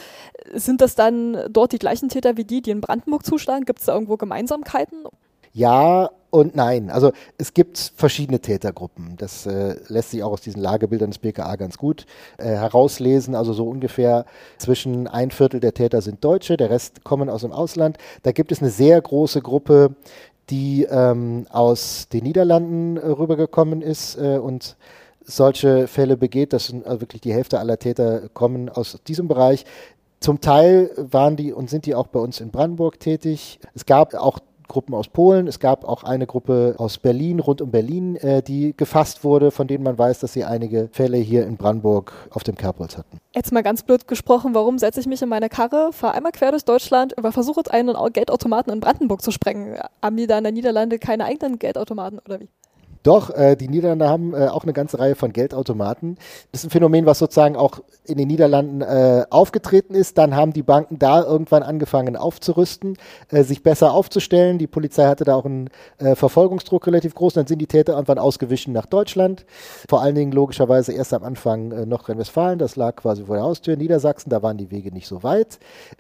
Sind 0.54 0.82
das 0.82 0.96
dann 0.96 1.38
dort 1.50 1.72
die 1.72 1.80
gleichen 1.80 2.10
Täter 2.10 2.38
wie 2.38 2.44
die, 2.44 2.62
die 2.62 2.72
in 2.72 2.82
Brandenburg 2.82 3.26
zuschlagen? 3.26 3.66
Gibt 3.66 3.80
es 3.80 3.86
da 3.86 3.94
irgendwo 3.94 4.18
Gemeinsamkeiten? 4.18 5.06
Ja 5.52 6.10
und 6.30 6.56
nein. 6.56 6.92
Also 6.92 7.12
es 7.38 7.54
gibt 7.54 7.94
verschiedene 7.96 8.40
Tätergruppen. 8.40 9.16
Das 9.18 9.46
äh, 9.46 9.76
lässt 9.88 10.12
sich 10.12 10.24
auch 10.24 10.32
aus 10.32 10.42
diesen 10.42 10.62
Lagebildern 10.62 11.10
des 11.10 11.18
BKA 11.18 11.56
ganz 11.56 11.78
gut 11.78 12.06
äh, 12.38 12.46
herauslesen. 12.46 13.34
Also 13.34 13.54
so 13.54 13.68
ungefähr 13.68 14.26
zwischen 14.58 15.08
ein 15.08 15.32
Viertel 15.32 15.60
der 15.60 15.74
Täter 15.74 16.02
sind 16.02 16.24
Deutsche, 16.24 16.56
der 16.56 16.70
Rest 16.70 17.04
kommen 17.04 17.30
aus 17.30 17.42
dem 17.42 17.52
Ausland. 17.52 17.98
Da 18.24 18.32
gibt 18.32 18.52
es 18.52 18.62
eine 18.62 18.70
sehr 18.70 19.02
große 19.02 19.42
Gruppe, 19.42 19.96
die 20.50 20.84
ähm, 20.90 21.48
aus 21.50 22.08
den 22.10 22.24
Niederlanden 22.24 22.98
äh, 22.98 23.08
rübergekommen 23.08 23.82
ist 23.82 24.18
äh, 24.18 24.38
und 24.38 24.78
solche 25.24 25.88
Fälle 25.88 26.18
begeht. 26.18 26.54
Das 26.54 26.68
sind 26.68 26.86
also 26.86 27.02
wirklich 27.02 27.22
die 27.22 27.34
Hälfte 27.34 27.60
aller 27.60 27.80
Täter 27.80 28.30
kommen 28.30 28.70
aus 28.70 29.00
diesem 29.08 29.28
Bereich. 29.28 29.66
Zum 30.20 30.42
Teil 30.42 30.92
waren 30.98 31.36
die 31.36 31.54
und 31.54 31.70
sind 31.70 31.86
die 31.86 31.96
auch 31.96 32.08
bei 32.08 32.20
uns 32.20 32.42
in 32.42 32.52
Brandenburg 32.52 33.00
tätig. 33.00 33.60
Es 33.74 33.86
gab 33.86 34.14
auch 34.14 34.40
Gruppen 34.70 34.96
aus 34.96 35.10
Polen. 35.10 35.48
Es 35.48 35.60
gab 35.60 35.84
auch 35.84 36.04
eine 36.04 36.26
Gruppe 36.26 36.76
aus 36.78 36.98
Berlin, 36.98 37.42
rund 37.42 37.62
um 37.62 37.72
Berlin, 37.72 38.16
äh, 38.16 38.42
die 38.42 38.74
gefasst 38.78 39.26
wurde, 39.26 39.52
von 39.52 39.68
denen 39.68 39.84
man 39.84 39.98
weiß, 39.98 40.20
dass 40.20 40.32
sie 40.32 40.46
einige 40.46 40.88
Fälle 40.94 41.18
hier 41.18 41.46
in 41.46 41.58
Brandenburg 41.58 42.14
auf 42.30 42.44
dem 42.44 42.56
Kerbholz 42.56 42.98
hatten. 42.98 43.18
Jetzt 43.36 43.52
mal 43.52 43.64
ganz 43.64 43.84
blöd 43.84 44.08
gesprochen, 44.08 44.54
warum 44.54 44.78
setze 44.78 45.02
ich 45.02 45.08
mich 45.08 45.22
in 45.22 45.28
meine 45.28 45.50
Karre, 45.50 45.90
fahre 45.92 46.14
einmal 46.14 46.32
quer 46.32 46.52
durch 46.52 46.64
Deutschland, 46.64 47.16
versuche 47.32 47.62
einen 47.72 47.96
Geldautomaten 48.14 48.72
in 48.72 48.80
Brandenburg 48.80 49.22
zu 49.22 49.32
sprengen? 49.32 49.78
Haben 50.02 50.16
die 50.16 50.28
da 50.28 50.38
in 50.38 50.44
der 50.44 50.54
Niederlande 50.54 51.00
keine 51.00 51.26
eigenen 51.26 51.60
Geldautomaten 51.60 52.20
oder 52.20 52.40
wie? 52.40 52.48
Doch, 53.04 53.30
äh, 53.30 53.56
die 53.56 53.70
Niederlande 53.70 54.10
haben 54.10 54.34
äh, 54.34 54.48
auch 54.48 54.64
eine 54.64 54.74
ganze 54.74 55.00
Reihe 55.00 55.16
von 55.16 55.32
Geldautomaten. 55.32 56.18
Das 56.52 56.62
ist 56.62 56.68
ein 56.68 56.70
Phänomen, 56.72 57.06
was 57.06 57.20
sozusagen 57.20 57.56
auch 57.56 57.80
in 58.04 58.18
den 58.18 58.28
Niederlanden 58.28 58.82
äh, 58.82 59.26
aufgetreten 59.30 59.94
ist. 59.94 60.18
Dann 60.18 60.36
haben 60.36 60.52
die 60.52 60.64
Banken 60.64 61.00
da 61.00 61.24
irgendwann 61.24 61.64
angefangen 61.64 62.18
aufzurüsten, 62.18 62.98
äh, 63.30 63.44
sich 63.44 63.64
besser 63.64 63.94
aufzustellen. 63.94 64.58
Die 64.58 64.68
Polizei 64.68 65.06
hatte 65.06 65.24
da 65.24 65.36
auch 65.36 65.46
einen 65.46 65.70
äh, 66.00 66.16
Verfolgungsdruck 66.16 66.88
relativ 66.88 67.16
groß. 67.16 67.36
Dann 67.36 67.48
sind 67.48 67.60
die 67.60 67.68
Täter 67.68 67.94
irgendwann 67.94 68.20
ausgewichen 68.20 68.74
nach 68.74 68.86
Deutschland. 68.86 69.46
Vor 69.88 70.02
allen 70.02 70.16
Dingen 70.16 70.34
logischerweise 70.34 70.92
erst 70.92 71.14
am 71.14 71.24
Anfang 71.24 71.72
äh, 71.72 71.86
Nordrhein-Westfalen. 71.86 72.60
Das 72.60 72.76
lag 72.76 72.98
quasi 72.98 73.24
vor 73.24 73.36
der 73.36 73.46
Haustür. 73.46 73.78
Niedersachsen, 73.78 74.30
da 74.30 74.44
waren 74.44 74.58
die 74.58 74.72
Wege 74.72 74.92
nicht 74.92 75.08
so 75.08 75.24
weit. 75.24 75.60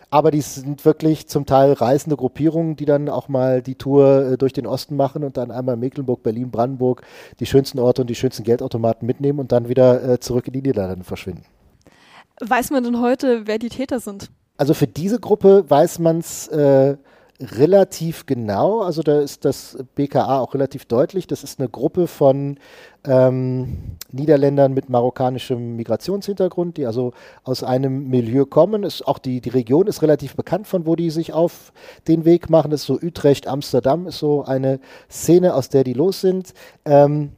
Aber 0.09 0.31
die 0.31 0.41
sind 0.41 0.83
wirklich 0.83 1.27
zum 1.27 1.45
Teil 1.45 1.71
reißende 1.73 2.17
Gruppierungen, 2.17 2.75
die 2.75 2.85
dann 2.85 3.07
auch 3.07 3.29
mal 3.29 3.61
die 3.61 3.75
Tour 3.75 4.35
durch 4.37 4.51
den 4.51 4.67
Osten 4.67 4.97
machen 4.97 5.23
und 5.23 5.37
dann 5.37 5.51
einmal 5.51 5.77
Mecklenburg, 5.77 6.23
Berlin, 6.23 6.51
Brandenburg 6.51 6.88
Hamburg 6.89 7.03
die 7.39 7.45
schönsten 7.45 7.79
Orte 7.79 8.01
und 8.01 8.09
die 8.09 8.15
schönsten 8.15 8.43
Geldautomaten 8.43 9.05
mitnehmen 9.05 9.39
und 9.39 9.51
dann 9.51 9.69
wieder 9.69 10.03
äh, 10.03 10.19
zurück 10.19 10.47
in 10.47 10.53
die 10.53 10.61
Niederlande 10.61 11.05
verschwinden. 11.05 11.45
Weiß 12.41 12.71
man 12.71 12.83
denn 12.83 12.99
heute, 12.99 13.47
wer 13.47 13.59
die 13.59 13.69
Täter 13.69 13.99
sind? 13.99 14.29
Also 14.57 14.73
für 14.73 14.87
diese 14.87 15.19
Gruppe 15.19 15.65
weiß 15.69 15.99
man 15.99 16.19
es 16.19 16.47
äh, 16.47 16.97
relativ 17.39 18.25
genau. 18.25 18.81
Also 18.81 19.01
da 19.01 19.21
ist 19.21 19.45
das 19.45 19.77
BKA 19.95 20.39
auch 20.39 20.53
relativ 20.53 20.85
deutlich. 20.85 21.25
Das 21.25 21.43
ist 21.43 21.59
eine 21.59 21.69
Gruppe 21.69 22.07
von 22.07 22.57
ähm, 23.05 23.97
Niederländern 24.11 24.73
mit 24.73 24.89
marokkanischem 24.89 25.77
Migrationshintergrund, 25.77 26.77
die 26.77 26.85
also 26.85 27.13
aus 27.43 27.63
einem 27.63 28.09
Milieu 28.09 28.45
kommen. 28.45 28.83
Ist 28.83 29.07
auch 29.07 29.19
die, 29.19 29.39
die 29.39 29.49
Region 29.49 29.87
ist 29.87 30.01
relativ 30.01 30.35
bekannt, 30.35 30.67
von 30.67 30.85
wo 30.85 30.95
die 30.95 31.09
sich 31.09 31.31
auf 31.31 31.71
den 32.07 32.25
Weg 32.25 32.49
machen. 32.49 32.71
Das 32.71 32.81
ist 32.81 32.87
so 32.87 32.99
Utrecht, 33.01 33.47
Amsterdam 33.47 34.07
ist 34.07 34.19
so 34.19 34.43
eine 34.43 34.79
Szene, 35.09 35.53
aus 35.53 35.69
der 35.69 35.85
die 35.85 35.93
los 35.93 36.19
sind. 36.19 36.53
Ähm, 36.83 37.31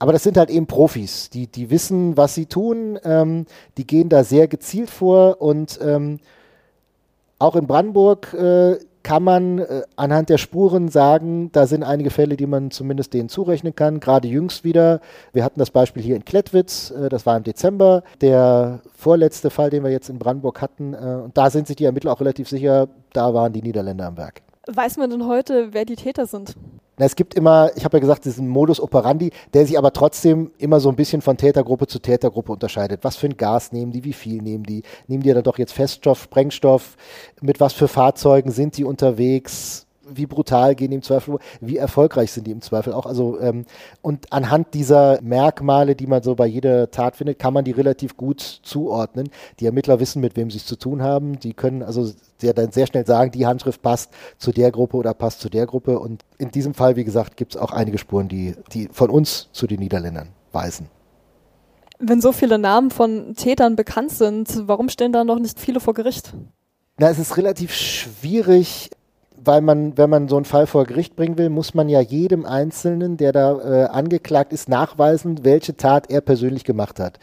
aber 0.00 0.12
das 0.12 0.22
sind 0.22 0.38
halt 0.38 0.48
eben 0.48 0.66
Profis, 0.66 1.28
die, 1.28 1.46
die 1.46 1.68
wissen, 1.68 2.16
was 2.16 2.34
sie 2.34 2.46
tun, 2.46 2.98
ähm, 3.04 3.44
die 3.76 3.86
gehen 3.86 4.08
da 4.08 4.24
sehr 4.24 4.48
gezielt 4.48 4.88
vor 4.88 5.42
und 5.42 5.78
ähm, 5.82 6.20
auch 7.38 7.54
in 7.54 7.66
Brandenburg 7.66 8.32
äh, 8.32 8.78
kann 9.02 9.22
man 9.22 9.58
äh, 9.58 9.82
anhand 9.96 10.28
der 10.28 10.38
Spuren 10.38 10.88
sagen, 10.88 11.50
da 11.52 11.66
sind 11.66 11.82
einige 11.82 12.10
Fälle, 12.10 12.36
die 12.36 12.46
man 12.46 12.70
zumindest 12.70 13.14
denen 13.14 13.28
zurechnen 13.28 13.74
kann. 13.74 14.00
Gerade 14.00 14.28
jüngst 14.28 14.64
wieder. 14.64 15.00
Wir 15.32 15.44
hatten 15.44 15.58
das 15.58 15.70
Beispiel 15.70 16.02
hier 16.02 16.16
in 16.16 16.24
Klettwitz, 16.24 16.90
äh, 16.90 17.08
das 17.08 17.26
war 17.26 17.36
im 17.36 17.42
Dezember. 17.42 18.02
Der 18.20 18.80
vorletzte 18.94 19.50
Fall, 19.50 19.70
den 19.70 19.82
wir 19.82 19.90
jetzt 19.90 20.10
in 20.10 20.18
Brandenburg 20.18 20.60
hatten. 20.60 20.94
Äh, 20.94 21.20
und 21.24 21.36
da 21.36 21.50
sind 21.50 21.66
sich 21.66 21.76
die 21.76 21.84
Ermittler 21.84 22.12
auch 22.12 22.20
relativ 22.20 22.48
sicher, 22.48 22.88
da 23.12 23.32
waren 23.32 23.52
die 23.52 23.62
Niederländer 23.62 24.06
am 24.06 24.16
Werk. 24.16 24.42
Weiß 24.66 24.98
man 24.98 25.10
denn 25.10 25.26
heute, 25.26 25.72
wer 25.72 25.84
die 25.84 25.96
Täter 25.96 26.26
sind? 26.26 26.54
Na, 27.00 27.06
es 27.06 27.16
gibt 27.16 27.34
immer, 27.34 27.70
ich 27.76 27.84
habe 27.86 27.96
ja 27.96 28.00
gesagt, 28.02 28.26
diesen 28.26 28.46
Modus 28.46 28.78
operandi, 28.78 29.30
der 29.54 29.64
sich 29.64 29.78
aber 29.78 29.90
trotzdem 29.90 30.50
immer 30.58 30.80
so 30.80 30.90
ein 30.90 30.96
bisschen 30.96 31.22
von 31.22 31.38
Tätergruppe 31.38 31.86
zu 31.86 31.98
Tätergruppe 31.98 32.52
unterscheidet. 32.52 33.04
Was 33.04 33.16
für 33.16 33.26
ein 33.26 33.38
Gas 33.38 33.72
nehmen 33.72 33.90
die, 33.90 34.04
wie 34.04 34.12
viel 34.12 34.42
nehmen 34.42 34.64
die? 34.64 34.82
Nehmen 35.08 35.22
die 35.22 35.32
dann 35.32 35.42
doch 35.42 35.56
jetzt 35.56 35.72
Feststoff, 35.72 36.24
Sprengstoff? 36.24 36.98
Mit 37.40 37.58
was 37.58 37.72
für 37.72 37.88
Fahrzeugen 37.88 38.50
sind 38.50 38.76
die 38.76 38.84
unterwegs? 38.84 39.86
wie 40.12 40.26
brutal 40.26 40.74
gehen 40.74 40.90
die 40.90 40.96
im 40.96 41.02
Zweifel, 41.02 41.38
wie 41.60 41.76
erfolgreich 41.76 42.32
sind 42.32 42.44
die 42.46 42.50
im 42.50 42.62
Zweifel 42.62 42.92
auch. 42.92 43.06
Also 43.06 43.38
ähm, 43.40 43.64
und 44.02 44.32
anhand 44.32 44.74
dieser 44.74 45.20
Merkmale, 45.22 45.94
die 45.94 46.08
man 46.08 46.24
so 46.24 46.34
bei 46.34 46.46
jeder 46.46 46.90
Tat 46.90 47.14
findet, 47.14 47.38
kann 47.38 47.54
man 47.54 47.64
die 47.64 47.70
relativ 47.70 48.16
gut 48.16 48.40
zuordnen. 48.40 49.30
Die 49.60 49.66
Ermittler 49.66 50.00
wissen, 50.00 50.20
mit 50.20 50.36
wem 50.36 50.50
sie 50.50 50.58
es 50.58 50.66
zu 50.66 50.74
tun 50.74 51.00
haben. 51.00 51.38
Die 51.38 51.54
können 51.54 51.84
also 51.84 52.10
sehr, 52.40 52.54
dann 52.54 52.72
sehr 52.72 52.86
schnell 52.86 53.06
sagen, 53.06 53.30
die 53.30 53.46
Handschrift 53.46 53.82
passt 53.82 54.10
zu 54.38 54.52
der 54.52 54.70
Gruppe 54.70 54.96
oder 54.96 55.14
passt 55.14 55.40
zu 55.40 55.48
der 55.48 55.66
Gruppe. 55.66 55.98
Und 55.98 56.24
in 56.38 56.50
diesem 56.50 56.74
Fall, 56.74 56.96
wie 56.96 57.04
gesagt, 57.04 57.36
gibt 57.36 57.54
es 57.54 57.60
auch 57.60 57.72
einige 57.72 57.98
Spuren, 57.98 58.28
die, 58.28 58.54
die 58.72 58.88
von 58.92 59.10
uns 59.10 59.48
zu 59.52 59.66
den 59.66 59.80
Niederländern 59.80 60.30
weisen. 60.52 60.88
Wenn 61.98 62.20
so 62.20 62.32
viele 62.32 62.58
Namen 62.58 62.90
von 62.90 63.34
Tätern 63.34 63.76
bekannt 63.76 64.12
sind, 64.12 64.66
warum 64.66 64.88
stehen 64.88 65.12
da 65.12 65.22
noch 65.22 65.38
nicht 65.38 65.60
viele 65.60 65.80
vor 65.80 65.92
Gericht? 65.92 66.32
Na, 66.98 67.10
es 67.10 67.18
ist 67.18 67.36
relativ 67.36 67.74
schwierig, 67.74 68.90
weil 69.44 69.60
man, 69.60 69.96
wenn 69.96 70.10
man 70.10 70.28
so 70.28 70.36
einen 70.36 70.44
Fall 70.44 70.66
vor 70.66 70.84
Gericht 70.84 71.16
bringen 71.16 71.38
will, 71.38 71.48
muss 71.48 71.74
man 71.74 71.88
ja 71.88 72.00
jedem 72.00 72.44
Einzelnen, 72.44 73.16
der 73.16 73.32
da 73.32 73.58
äh, 73.58 73.84
angeklagt 73.86 74.52
ist, 74.52 74.68
nachweisen, 74.68 75.44
welche 75.44 75.76
Tat 75.76 76.10
er 76.10 76.20
persönlich 76.20 76.64
gemacht 76.64 77.00
hat. 77.00 77.18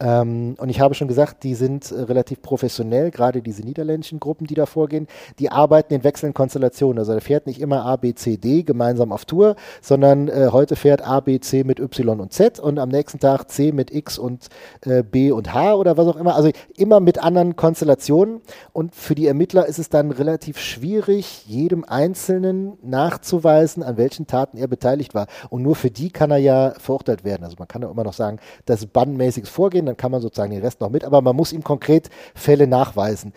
Ähm, 0.00 0.54
und 0.58 0.68
ich 0.68 0.80
habe 0.80 0.94
schon 0.94 1.08
gesagt, 1.08 1.44
die 1.44 1.54
sind 1.54 1.90
äh, 1.90 2.02
relativ 2.02 2.42
professionell, 2.42 3.10
gerade 3.10 3.40
diese 3.40 3.62
niederländischen 3.62 4.20
Gruppen, 4.20 4.46
die 4.46 4.54
da 4.54 4.66
vorgehen, 4.66 5.06
die 5.38 5.50
arbeiten 5.50 5.94
in 5.94 6.04
wechselnden 6.04 6.34
Konstellationen. 6.34 6.98
Also 6.98 7.14
da 7.14 7.20
fährt 7.20 7.46
nicht 7.46 7.60
immer 7.60 7.84
A, 7.84 7.96
B, 7.96 8.14
C, 8.14 8.36
D 8.36 8.62
gemeinsam 8.62 9.12
auf 9.12 9.24
Tour, 9.24 9.56
sondern 9.80 10.28
äh, 10.28 10.48
heute 10.52 10.76
fährt 10.76 11.06
A, 11.06 11.20
B, 11.20 11.40
C 11.40 11.64
mit 11.64 11.80
Y 11.80 12.20
und 12.20 12.32
Z 12.32 12.60
und 12.60 12.78
am 12.78 12.88
nächsten 12.88 13.18
Tag 13.18 13.50
C 13.50 13.72
mit 13.72 13.92
X 13.92 14.18
und 14.18 14.48
äh, 14.82 15.02
B 15.02 15.30
und 15.32 15.54
H 15.54 15.74
oder 15.74 15.96
was 15.96 16.06
auch 16.06 16.16
immer. 16.16 16.34
Also 16.36 16.50
immer 16.76 17.00
mit 17.00 17.22
anderen 17.22 17.56
Konstellationen. 17.56 18.40
Und 18.72 18.94
für 18.94 19.14
die 19.14 19.26
Ermittler 19.26 19.66
ist 19.66 19.78
es 19.78 19.88
dann 19.88 20.10
relativ 20.10 20.58
schwierig, 20.58 21.44
jedem 21.62 21.84
Einzelnen 21.84 22.78
nachzuweisen, 22.82 23.82
an 23.82 23.96
welchen 23.96 24.26
Taten 24.26 24.56
er 24.56 24.66
beteiligt 24.66 25.14
war. 25.14 25.26
Und 25.48 25.62
nur 25.62 25.76
für 25.76 25.90
die 25.90 26.10
kann 26.10 26.30
er 26.30 26.38
ja 26.38 26.74
verurteilt 26.78 27.24
werden. 27.24 27.44
Also 27.44 27.56
man 27.58 27.68
kann 27.68 27.82
ja 27.82 27.90
immer 27.90 28.04
noch 28.04 28.12
sagen, 28.12 28.38
das 28.66 28.80
ist 28.80 28.92
bandmäßiges 28.92 29.48
Vorgehen, 29.48 29.86
dann 29.86 29.96
kann 29.96 30.10
man 30.10 30.20
sozusagen 30.20 30.52
den 30.52 30.62
Rest 30.62 30.80
noch 30.80 30.90
mit, 30.90 31.04
aber 31.04 31.22
man 31.22 31.36
muss 31.36 31.52
ihm 31.52 31.62
konkret 31.62 32.10
Fälle 32.34 32.66
nachweisen. 32.66 33.32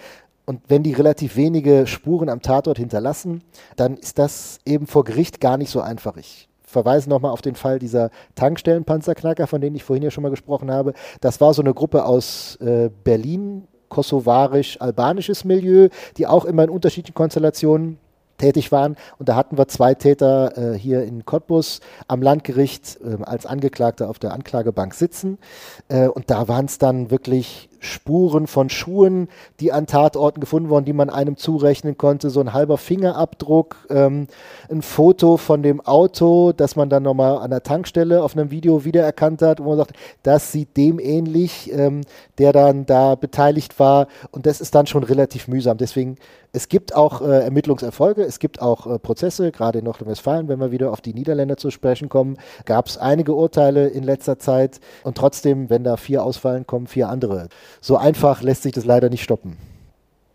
Und 0.46 0.62
wenn 0.68 0.84
die 0.84 0.94
relativ 0.94 1.36
wenige 1.36 1.88
Spuren 1.88 2.30
am 2.30 2.42
Tatort 2.42 2.78
hinterlassen, 2.78 3.42
dann 3.76 3.98
ist 3.98 4.20
das 4.20 4.60
eben 4.66 4.86
vor 4.86 5.04
Gericht 5.04 5.40
gar 5.40 5.58
nicht 5.58 5.72
so 5.72 5.82
einfach. 5.82 6.18
Ich 6.18 6.48
verweise 6.64 7.10
nochmal 7.10 7.32
auf 7.32 7.42
den 7.42 7.56
Fall 7.56 7.80
dieser 7.80 8.12
Tankstellenpanzerknacker, 8.36 9.48
von 9.48 9.62
denen 9.62 9.76
ich 9.76 9.84
vorhin 9.84 10.04
ja 10.04 10.12
schon 10.12 10.24
mal 10.24 10.30
gesprochen 10.30 10.72
habe. 10.72 10.94
Das 11.22 11.42
war 11.42 11.54
so 11.54 11.62
eine 11.62 11.74
Gruppe 11.74 12.06
aus 12.06 12.58
äh, 12.58 12.90
Berlin, 13.04 13.68
kosovarisch-albanisches 13.90 15.46
Milieu, 15.46 15.90
die 16.18 16.28
auch 16.28 16.46
immer 16.46 16.64
in 16.64 16.70
unterschiedlichen 16.70 17.16
Konstellationen 17.16 17.98
tätig 18.46 18.72
waren. 18.72 18.96
Und 19.18 19.28
da 19.28 19.36
hatten 19.36 19.58
wir 19.58 19.68
zwei 19.68 19.96
Täter 19.96 20.74
äh, 20.74 20.78
hier 20.78 21.04
in 21.04 21.26
Cottbus 21.26 21.80
am 22.08 22.22
Landgericht 22.22 23.00
äh, 23.02 23.24
als 23.24 23.48
Angeklagte 23.48 24.08
auf 24.08 24.20
der 24.20 24.34
Anklagebank 24.34 24.94
sitzen. 24.94 25.40
Äh, 25.88 26.08
und 26.08 26.30
da 26.30 26.48
waren 26.48 26.66
es 26.66 26.78
dann 26.78 27.10
wirklich 27.10 27.70
Spuren 27.86 28.48
von 28.48 28.70
Schuhen, 28.70 29.30
die 29.60 29.72
an 29.72 29.88
Tatorten 29.88 30.42
gefunden 30.42 30.70
wurden, 30.70 30.86
die 30.86 30.94
man 30.94 31.10
einem 31.10 31.38
zurechnen 31.38 31.98
konnte, 31.98 32.30
so 32.30 32.42
ein 32.42 32.54
halber 32.54 32.78
Fingerabdruck, 32.78 33.88
ähm, 33.90 34.28
ein 34.70 34.82
Foto 34.82 35.38
von 35.38 35.64
dem 35.64 35.82
Auto, 35.82 36.52
das 36.52 36.76
man 36.76 36.90
dann 36.90 37.04
nochmal 37.04 37.38
an 37.38 37.52
der 37.52 37.64
Tankstelle 37.64 38.24
auf 38.24 38.36
einem 38.36 38.52
Video 38.52 38.84
wiedererkannt 38.84 39.42
hat, 39.42 39.64
wo 39.64 39.70
man 39.70 39.78
sagt, 39.78 39.94
das 40.24 40.52
sieht 40.52 40.76
dem 40.76 41.00
ähnlich, 41.00 41.72
ähm, 41.72 42.02
der 42.38 42.52
dann 42.52 42.86
da 42.86 43.16
beteiligt 43.16 43.80
war. 43.80 44.08
Und 44.32 44.46
das 44.46 44.62
ist 44.62 44.76
dann 44.76 44.88
schon 44.88 45.04
relativ 45.04 45.48
mühsam. 45.48 45.78
Deswegen, 45.78 46.18
es 46.52 46.70
gibt 46.70 46.96
auch 46.96 47.22
äh, 47.22 47.44
Ermittlungserfolge, 47.44 48.24
es 48.24 48.40
gibt 48.40 48.62
auch 48.62 48.88
äh, 48.88 48.98
Prozesse, 48.98 49.52
gerade 49.52 49.80
in 49.80 49.86
Nordrhein-Westfalen, 49.86 50.48
wenn 50.48 50.60
wir 50.60 50.72
wieder 50.72 50.92
auf 50.92 51.02
die 51.02 51.14
Niederländer 51.14 51.58
zu 51.58 51.70
sprechen 51.70 52.10
kommen, 52.10 52.38
gab 52.66 52.88
es 52.88 52.98
einige 52.98 53.34
Urteile 53.34 53.88
in 53.88 54.04
letzter 54.04 54.40
Zeit. 54.40 54.80
Und 55.04 55.18
trotzdem, 55.18 55.70
wenn 55.70 55.84
da 55.84 55.98
vier 55.98 56.24
ausfallen, 56.24 56.66
kommen 56.66 56.88
vier 56.88 57.10
andere 57.10 57.50
so 57.82 57.98
einfach 57.98 58.42
lässt 58.42 58.64
sich 58.64 58.74
das 58.74 58.86
leider 58.86 59.10
nicht 59.10 59.24
stoppen. 59.24 59.58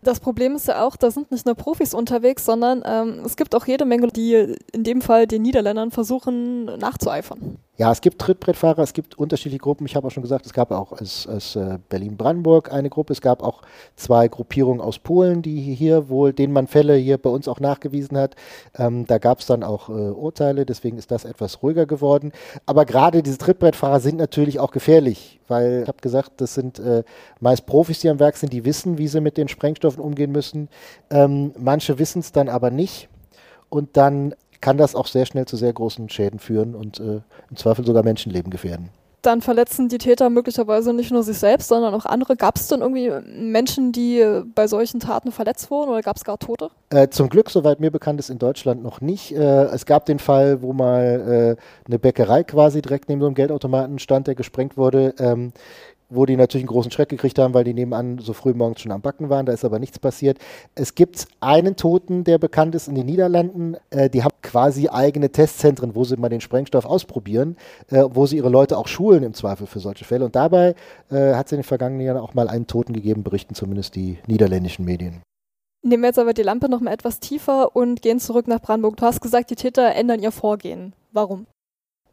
Das 0.03 0.19
Problem 0.19 0.55
ist 0.55 0.67
ja 0.67 0.83
auch, 0.83 0.95
da 0.95 1.11
sind 1.11 1.31
nicht 1.31 1.45
nur 1.45 1.53
Profis 1.53 1.93
unterwegs, 1.93 2.43
sondern 2.43 2.81
ähm, 2.85 3.21
es 3.23 3.35
gibt 3.35 3.53
auch 3.53 3.67
jede 3.67 3.85
Menge, 3.85 4.07
die 4.07 4.55
in 4.73 4.83
dem 4.83 5.01
Fall 5.01 5.27
den 5.27 5.43
Niederländern 5.43 5.91
versuchen 5.91 6.65
nachzueifern. 6.65 7.57
Ja, 7.77 7.89
es 7.89 8.01
gibt 8.01 8.19
Trittbrettfahrer, 8.19 8.83
es 8.83 8.91
gibt 8.91 9.17
unterschiedliche 9.17 9.61
Gruppen. 9.61 9.85
Ich 9.85 9.95
habe 9.95 10.05
auch 10.05 10.11
schon 10.11 10.21
gesagt, 10.21 10.45
es 10.45 10.51
gab 10.51 10.71
auch 10.71 10.91
aus, 10.91 11.25
aus 11.25 11.55
äh, 11.55 11.79
Berlin-Brandenburg 11.87 12.71
eine 12.71 12.89
Gruppe. 12.89 13.13
Es 13.13 13.21
gab 13.21 13.41
auch 13.41 13.61
zwei 13.95 14.27
Gruppierungen 14.27 14.81
aus 14.81 14.99
Polen, 14.99 15.41
die 15.41 15.73
hier 15.73 16.09
wohl, 16.09 16.33
denen 16.33 16.51
man 16.51 16.67
Fälle 16.67 16.95
hier 16.95 17.17
bei 17.17 17.29
uns 17.29 17.47
auch 17.47 17.61
nachgewiesen 17.61 18.17
hat. 18.17 18.35
Ähm, 18.77 19.07
da 19.07 19.19
gab 19.19 19.39
es 19.39 19.45
dann 19.45 19.63
auch 19.63 19.87
äh, 19.87 19.93
Urteile, 19.93 20.65
deswegen 20.65 20.97
ist 20.97 21.11
das 21.11 21.23
etwas 21.23 21.63
ruhiger 21.63 21.85
geworden. 21.85 22.33
Aber 22.65 22.85
gerade 22.85 23.23
diese 23.23 23.37
Trittbrettfahrer 23.37 24.01
sind 24.01 24.17
natürlich 24.17 24.59
auch 24.59 24.71
gefährlich, 24.71 25.39
weil 25.47 25.83
ich 25.83 25.87
habe 25.87 26.01
gesagt, 26.01 26.41
das 26.41 26.53
sind 26.53 26.77
äh, 26.77 27.03
meist 27.39 27.65
Profis, 27.65 27.99
die 27.99 28.09
am 28.09 28.19
Werk 28.19 28.35
sind, 28.35 28.51
die 28.51 28.65
wissen, 28.65 28.97
wie 28.97 29.07
sie 29.07 29.21
mit 29.21 29.37
den 29.37 29.47
Sprengstoffen 29.47 30.03
umgehen 30.03 30.33
müssen. 30.33 30.67
Ähm, 31.09 31.53
manche 31.57 31.97
wissen 31.99 32.19
es 32.19 32.33
dann 32.33 32.49
aber 32.49 32.69
nicht. 32.69 33.07
Und 33.69 33.95
dann 33.95 34.35
kann 34.61 34.77
das 34.77 34.95
auch 34.95 35.07
sehr 35.07 35.25
schnell 35.25 35.45
zu 35.45 35.57
sehr 35.57 35.73
großen 35.73 36.09
Schäden 36.09 36.39
führen 36.39 36.75
und 36.75 36.99
äh, 36.99 37.21
im 37.49 37.57
Zweifel 37.57 37.85
sogar 37.85 38.03
Menschenleben 38.03 38.51
gefährden. 38.51 38.89
dann 39.21 39.41
verletzen 39.41 39.87
die 39.87 39.99
Täter 39.99 40.29
möglicherweise 40.29 40.93
nicht 40.93 41.11
nur 41.11 41.23
sich 41.23 41.37
selbst, 41.37 41.67
sondern 41.67 41.93
auch 41.93 42.05
andere. 42.05 42.35
Gab 42.35 42.55
es 42.55 42.67
denn 42.67 42.81
irgendwie 42.81 43.11
Menschen, 43.37 43.91
die 43.91 44.25
bei 44.55 44.67
solchen 44.67 44.99
Taten 44.99 45.31
verletzt 45.31 45.69
wurden 45.69 45.91
oder 45.91 46.01
gab 46.01 46.17
es 46.17 46.23
gar 46.23 46.39
Tote? 46.39 46.69
Äh, 46.89 47.09
zum 47.09 47.29
Glück, 47.29 47.49
soweit 47.49 47.79
mir 47.79 47.91
bekannt 47.91 48.19
ist, 48.19 48.29
in 48.29 48.39
Deutschland 48.39 48.81
noch 48.81 48.99
nicht. 48.99 49.31
Äh, 49.31 49.65
es 49.65 49.85
gab 49.85 50.05
den 50.05 50.19
Fall, 50.19 50.61
wo 50.61 50.73
mal 50.73 51.57
äh, 51.57 51.61
eine 51.87 51.99
Bäckerei 51.99 52.43
quasi 52.43 52.81
direkt 52.81 53.09
neben 53.09 53.21
so 53.21 53.27
einem 53.27 53.35
Geldautomaten 53.35 53.99
stand, 53.99 54.27
der 54.27 54.35
gesprengt 54.35 54.75
wurde. 54.75 55.13
Ähm, 55.19 55.53
wo 56.11 56.25
die 56.25 56.35
natürlich 56.35 56.63
einen 56.63 56.69
großen 56.69 56.91
Schreck 56.91 57.09
gekriegt 57.09 57.39
haben, 57.39 57.53
weil 57.53 57.63
die 57.63 57.73
nebenan 57.73 58.19
so 58.19 58.33
früh 58.33 58.53
morgens 58.53 58.81
schon 58.81 58.91
am 58.91 59.01
Backen 59.01 59.29
waren. 59.29 59.45
Da 59.45 59.53
ist 59.53 59.65
aber 59.65 59.79
nichts 59.79 59.97
passiert. 59.97 60.37
Es 60.75 60.93
gibt 60.93 61.27
einen 61.39 61.75
Toten, 61.75 62.23
der 62.23 62.37
bekannt 62.37 62.75
ist 62.75 62.87
in 62.87 62.95
den 62.95 63.05
Niederlanden. 63.05 63.77
Äh, 63.89 64.09
die 64.09 64.23
haben 64.23 64.35
quasi 64.41 64.89
eigene 64.89 65.31
Testzentren, 65.31 65.95
wo 65.95 66.03
sie 66.03 66.17
mal 66.17 66.29
den 66.29 66.41
Sprengstoff 66.41 66.85
ausprobieren, 66.85 67.57
äh, 67.89 68.03
wo 68.09 68.25
sie 68.25 68.37
ihre 68.37 68.49
Leute 68.49 68.77
auch 68.77 68.87
schulen 68.87 69.23
im 69.23 69.33
Zweifel 69.33 69.67
für 69.67 69.79
solche 69.79 70.05
Fälle. 70.05 70.25
Und 70.25 70.35
dabei 70.35 70.75
äh, 71.09 71.33
hat 71.33 71.47
es 71.47 71.53
in 71.53 71.59
den 71.59 71.63
vergangenen 71.63 72.05
Jahren 72.05 72.17
auch 72.17 72.33
mal 72.33 72.47
einen 72.47 72.67
Toten 72.67 72.93
gegeben, 72.93 73.23
berichten 73.23 73.55
zumindest 73.55 73.95
die 73.95 74.19
niederländischen 74.27 74.85
Medien. 74.85 75.21
Nehmen 75.83 76.03
wir 76.03 76.09
jetzt 76.09 76.19
aber 76.19 76.33
die 76.33 76.43
Lampe 76.43 76.69
noch 76.69 76.79
mal 76.79 76.93
etwas 76.93 77.19
tiefer 77.19 77.75
und 77.75 78.03
gehen 78.03 78.19
zurück 78.19 78.47
nach 78.47 78.61
Brandenburg. 78.61 78.97
Du 78.97 79.05
hast 79.05 79.21
gesagt, 79.21 79.49
die 79.49 79.55
Täter 79.55 79.95
ändern 79.95 80.21
ihr 80.21 80.31
Vorgehen. 80.31 80.93
Warum? 81.11 81.47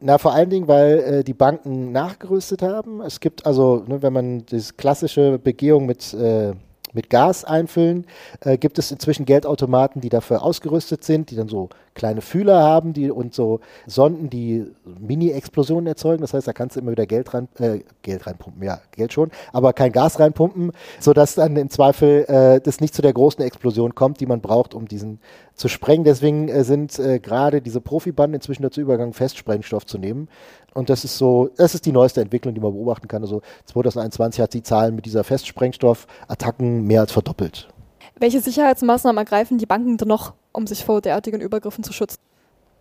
Na, 0.00 0.19
vor 0.19 0.33
allen 0.33 0.49
Dingen, 0.49 0.69
weil 0.69 0.99
äh, 0.99 1.25
die 1.25 1.35
Banken 1.35 1.90
nachgerüstet 1.90 2.62
haben. 2.62 3.00
Es 3.00 3.19
gibt 3.19 3.47
also, 3.47 3.85
ne, 3.87 4.00
wenn 4.00 4.12
man 4.12 4.47
das 4.47 4.76
klassische 4.76 5.38
Begehung 5.38 5.87
mit 5.87 6.14
äh, 6.14 6.52
mit 6.93 7.11
Gas 7.11 7.45
einfüllen, 7.45 8.07
äh, 8.40 8.59
gibt 8.59 8.78
es 8.78 8.90
inzwischen 8.90 9.25
Geldautomaten, 9.25 10.00
die 10.00 10.09
dafür 10.09 10.43
ausgerüstet 10.43 11.05
sind, 11.05 11.31
die 11.31 11.37
dann 11.37 11.49
so 11.49 11.69
kleine 11.95 12.21
Fühler 12.21 12.62
haben 12.62 12.93
die, 12.93 13.11
und 13.11 13.35
so 13.35 13.61
Sonden, 13.87 14.31
die 14.31 14.67
Mini-Explosionen 14.85 15.87
erzeugen. 15.87 16.23
Das 16.23 16.35
heißt, 16.35 16.47
da 16.47 16.52
kannst 16.52 16.76
du 16.76 16.81
immer 16.81 16.93
wieder 16.93 17.07
Geld 17.07 17.35
rein, 17.35 17.49
äh, 17.59 17.81
Geld 18.02 18.26
reinpumpen, 18.26 18.62
ja, 18.62 18.81
Geld 18.93 19.12
schon, 19.12 19.31
aber 19.52 19.73
kein 19.73 19.93
Gas 19.93 20.19
reinpumpen, 20.21 20.73
sodass 21.00 21.35
dann 21.35 21.57
im 21.57 21.71
Zweifel 21.71 22.25
äh, 22.28 22.61
das 22.61 22.81
nicht 22.81 22.95
zu 22.95 23.02
der 23.02 23.12
großen 23.12 23.45
Explosion 23.45 23.95
kommt, 23.95 24.21
die 24.21 24.26
man 24.26 24.40
braucht, 24.40 24.75
um 24.75 24.87
diesen 24.87 25.21
zu 25.59 25.69
sprengen. 25.69 26.05
Deswegen 26.05 26.49
äh, 26.49 26.65
sind 26.65 26.99
äh, 26.99 27.19
gerade 27.19 27.61
diese 27.61 27.81
Profibanden 27.81 28.35
inzwischen 28.35 28.62
dazu 28.62 28.81
übergegangen, 28.81 29.12
Festsprengstoff 29.12 29.85
zu 29.85 29.99
nehmen. 29.99 30.29
Und 30.73 30.88
das 30.88 31.05
ist 31.05 31.19
so, 31.19 31.50
das 31.57 31.75
ist 31.75 31.85
die 31.85 31.93
neueste 31.93 32.21
Entwicklung, 32.21 32.55
die 32.55 32.61
man 32.61 32.73
beobachten 32.73 33.09
kann. 33.09 33.23
Also 33.23 33.43
2021 33.67 34.41
hat 34.41 34.55
die 34.55 34.62
Zahlen 34.62 34.95
mit 34.95 35.05
dieser 35.05 35.25
Festsprengstoffattacken 35.25 36.85
mehr 36.85 37.03
als 37.03 37.12
verdoppelt. 37.12 37.69
Welche 38.19 38.41
Sicherheitsmaßnahmen 38.41 39.19
ergreifen 39.19 39.59
die 39.59 39.67
Banken 39.67 39.97
denn 39.97 40.09
noch, 40.09 40.35
um 40.53 40.67
sich 40.67 40.85
vor 40.85 41.00
derartigen 41.00 41.41
Übergriffen 41.41 41.85
zu 41.85 41.93
schützen? 41.93 42.19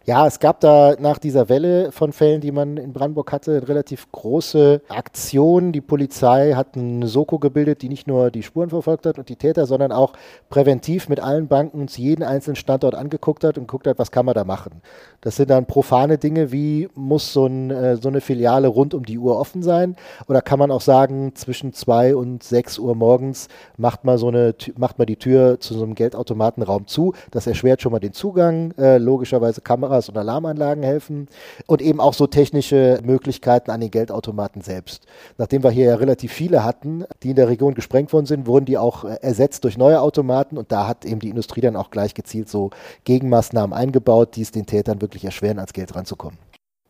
Ja, 0.09 0.25
es 0.25 0.39
gab 0.39 0.61
da 0.61 0.95
nach 0.99 1.17
dieser 1.17 1.49
Welle 1.49 1.91
von 1.91 2.13
Fällen, 2.13 2.39
die 2.39 2.53
man 2.53 2.77
in 2.77 2.93
Brandenburg 2.93 3.29
hatte, 3.33 3.57
eine 3.57 3.67
relativ 3.67 4.09
große 4.13 4.81
Aktion. 4.87 5.73
Die 5.73 5.81
Polizei 5.81 6.53
hat 6.53 6.77
eine 6.77 7.07
Soko 7.07 7.39
gebildet, 7.39 7.81
die 7.81 7.89
nicht 7.89 8.07
nur 8.07 8.31
die 8.31 8.41
Spuren 8.41 8.69
verfolgt 8.69 9.05
hat 9.05 9.19
und 9.19 9.27
die 9.27 9.35
Täter, 9.35 9.65
sondern 9.65 9.91
auch 9.91 10.13
präventiv 10.49 11.09
mit 11.09 11.19
allen 11.19 11.49
Banken 11.49 11.81
uns 11.81 11.97
jeden 11.97 12.23
einzelnen 12.23 12.55
Standort 12.55 12.95
angeguckt 12.95 13.43
hat 13.43 13.57
und 13.57 13.67
geguckt 13.67 13.85
hat, 13.85 13.99
was 13.99 14.09
kann 14.09 14.25
man 14.25 14.33
da 14.33 14.45
machen. 14.45 14.81
Das 15.19 15.35
sind 15.35 15.49
dann 15.49 15.65
profane 15.65 16.17
Dinge, 16.17 16.53
wie 16.53 16.87
muss 16.95 17.33
so, 17.33 17.45
ein, 17.45 17.69
äh, 17.69 17.97
so 17.97 18.07
eine 18.07 18.21
Filiale 18.21 18.69
rund 18.69 18.93
um 18.93 19.05
die 19.05 19.17
Uhr 19.17 19.37
offen 19.37 19.61
sein? 19.61 19.97
Oder 20.29 20.41
kann 20.41 20.57
man 20.57 20.71
auch 20.71 20.79
sagen, 20.79 21.35
zwischen 21.35 21.73
zwei 21.73 22.15
und 22.15 22.43
sechs 22.43 22.79
Uhr 22.79 22.95
morgens 22.95 23.49
macht 23.75 24.05
man 24.05 24.17
so 24.17 24.29
eine, 24.29 24.55
macht 24.77 24.99
man 24.99 25.07
die 25.07 25.17
Tür 25.17 25.59
zu 25.59 25.73
so 25.73 25.83
einem 25.83 25.95
Geldautomatenraum 25.95 26.87
zu. 26.87 27.13
Das 27.29 27.45
erschwert 27.45 27.81
schon 27.81 27.91
mal 27.91 27.99
den 27.99 28.13
Zugang. 28.13 28.71
Äh, 28.77 28.99
logischerweise 28.99 29.59
Kamera 29.59 29.96
Kameras 29.97 30.09
und 30.09 30.17
Alarmanlagen 30.17 30.83
helfen 30.83 31.27
und 31.65 31.81
eben 31.81 31.99
auch 31.99 32.13
so 32.13 32.27
technische 32.27 32.99
Möglichkeiten 33.03 33.71
an 33.71 33.81
den 33.81 33.91
Geldautomaten 33.91 34.61
selbst. 34.61 35.05
Nachdem 35.37 35.63
wir 35.63 35.71
hier 35.71 35.85
ja 35.85 35.95
relativ 35.95 36.31
viele 36.31 36.63
hatten, 36.63 37.05
die 37.23 37.31
in 37.31 37.35
der 37.35 37.47
Region 37.47 37.73
gesprengt 37.73 38.13
worden 38.13 38.25
sind, 38.25 38.47
wurden 38.47 38.65
die 38.65 38.77
auch 38.77 39.03
äh, 39.03 39.17
ersetzt 39.21 39.63
durch 39.63 39.77
neue 39.77 40.01
Automaten 40.01 40.57
und 40.57 40.71
da 40.71 40.87
hat 40.87 41.05
eben 41.05 41.19
die 41.19 41.29
Industrie 41.29 41.61
dann 41.61 41.75
auch 41.75 41.89
gleich 41.89 42.13
gezielt 42.13 42.49
so 42.49 42.69
Gegenmaßnahmen 43.05 43.75
eingebaut, 43.75 44.35
die 44.35 44.41
es 44.41 44.51
den 44.51 44.65
Tätern 44.65 45.01
wirklich 45.01 45.25
erschweren, 45.25 45.57
ans 45.57 45.73
Geld 45.73 45.95
ranzukommen. 45.95 46.37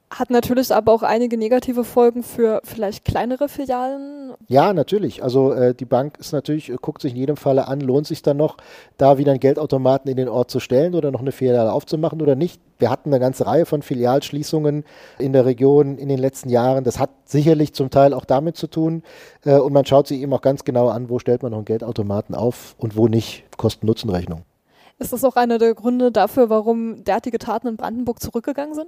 Hat 0.10 0.30
natürlich 0.30 0.74
aber 0.74 0.94
auch 0.94 1.04
einige 1.04 1.38
negative 1.38 1.84
Folgen 1.84 2.24
für 2.24 2.62
vielleicht 2.64 3.04
kleinere 3.04 3.50
Filialen. 3.50 4.34
Ja, 4.48 4.72
natürlich. 4.72 5.22
Also 5.22 5.52
äh, 5.52 5.76
die 5.76 5.86
Bank 5.86 6.18
ist 6.18 6.32
natürlich, 6.32 6.70
äh, 6.70 6.78
guckt 6.82 7.02
sich 7.02 7.12
in 7.12 7.18
jedem 7.18 7.36
Falle 7.36 7.68
an, 7.68 7.82
lohnt 7.82 8.08
sich 8.08 8.22
dann 8.22 8.38
noch, 8.38 8.56
da 8.98 9.18
wieder 9.18 9.32
einen 9.32 9.42
Geldautomaten 9.42 10.10
in 10.10 10.16
den 10.16 10.30
Ort 10.30 10.50
zu 10.50 10.62
stellen 10.62 10.96
oder 10.96 11.12
noch 11.12 11.20
eine 11.20 11.34
Filiale 11.34 11.74
aufzumachen 11.74 12.22
oder 12.22 12.36
nicht. 12.36 12.62
Wir 12.80 12.90
hatten 12.90 13.10
eine 13.10 13.20
ganze 13.20 13.46
Reihe 13.46 13.66
von 13.66 13.82
Filialschließungen 13.82 14.86
in 15.20 15.34
der 15.34 15.46
Region 15.46 15.98
in 15.98 16.08
den 16.08 16.20
letzten 16.20 16.48
Jahren. 16.48 16.86
Das 16.86 17.00
hat 17.00 17.10
sicherlich 17.26 17.74
zum 17.74 17.90
Teil 17.90 18.14
auch 18.14 18.24
damit 18.24 18.56
zu 18.56 18.68
tun. 18.68 19.04
Äh, 19.44 19.58
und 19.58 19.74
man 19.74 19.86
schaut 19.86 20.08
sich 20.08 20.22
eben 20.22 20.34
auch 20.34 20.42
ganz 20.42 20.64
genau 20.64 20.88
an, 20.88 21.10
wo 21.10 21.20
stellt 21.20 21.44
man 21.44 21.52
noch 21.52 21.60
einen 21.60 21.66
Geldautomaten 21.66 22.34
auf 22.34 22.76
und 22.78 22.96
wo 22.96 23.10
nicht. 23.10 23.44
Kosten-Nutzen-Rechnung. 23.58 24.44
Ist 25.00 25.12
das 25.12 25.26
auch 25.26 25.36
einer 25.36 25.58
der 25.58 25.74
Gründe 25.74 26.14
dafür, 26.14 26.50
warum 26.50 27.04
derartige 27.04 27.40
Taten 27.40 27.68
in 27.68 27.76
Brandenburg 27.76 28.22
zurückgegangen 28.22 28.74
sind? 28.74 28.88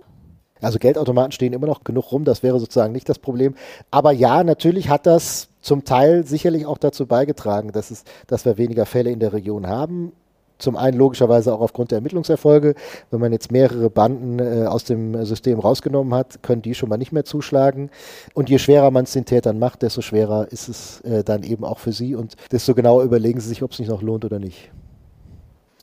Also 0.62 0.80
Geldautomaten 0.80 1.32
stehen 1.32 1.54
immer 1.54 1.68
noch 1.68 1.84
genug 1.84 2.12
rum, 2.12 2.26
das 2.26 2.44
wäre 2.44 2.60
sozusagen 2.60 2.94
nicht 2.94 3.10
das 3.10 3.20
Problem. 3.20 3.56
Aber 3.92 4.12
ja, 4.12 4.44
natürlich 4.44 4.90
hat 4.90 5.06
das 5.06 5.50
zum 5.62 5.84
Teil 5.84 6.26
sicherlich 6.26 6.66
auch 6.66 6.78
dazu 6.78 7.06
beigetragen, 7.06 7.72
dass, 7.72 7.92
es, 7.92 8.04
dass 8.28 8.46
wir 8.46 8.58
weniger 8.58 8.86
Fälle 8.86 9.12
in 9.12 9.20
der 9.20 9.34
Region 9.34 9.68
haben. 9.68 10.12
Zum 10.58 10.76
einen 10.76 10.98
logischerweise 10.98 11.54
auch 11.54 11.62
aufgrund 11.62 11.92
der 11.92 12.00
Ermittlungserfolge. 12.00 12.76
Wenn 13.12 13.22
man 13.22 13.32
jetzt 13.32 13.50
mehrere 13.50 13.90
Banden 13.90 14.40
äh, 14.40 14.66
aus 14.66 14.84
dem 14.84 15.26
System 15.26 15.58
rausgenommen 15.58 16.14
hat, 16.14 16.44
können 16.44 16.62
die 16.62 16.76
schon 16.76 16.90
mal 16.90 16.98
nicht 16.98 17.14
mehr 17.14 17.24
zuschlagen. 17.24 17.90
Und 18.34 18.50
je 18.50 18.60
schwerer 18.60 18.92
man 18.92 19.06
es 19.06 19.14
den 19.14 19.24
Tätern 19.24 19.58
macht, 19.58 19.82
desto 19.82 20.02
schwerer 20.02 20.52
ist 20.52 20.68
es 20.68 21.00
äh, 21.02 21.24
dann 21.24 21.44
eben 21.44 21.64
auch 21.64 21.80
für 21.80 21.94
sie 21.94 22.14
und 22.14 22.36
desto 22.52 22.76
genauer 22.76 23.04
überlegen 23.04 23.40
sie 23.40 23.48
sich, 23.48 23.64
ob 23.64 23.72
es 23.72 23.80
nicht 23.80 23.88
noch 23.88 24.02
lohnt 24.02 24.26
oder 24.26 24.38
nicht. 24.38 24.70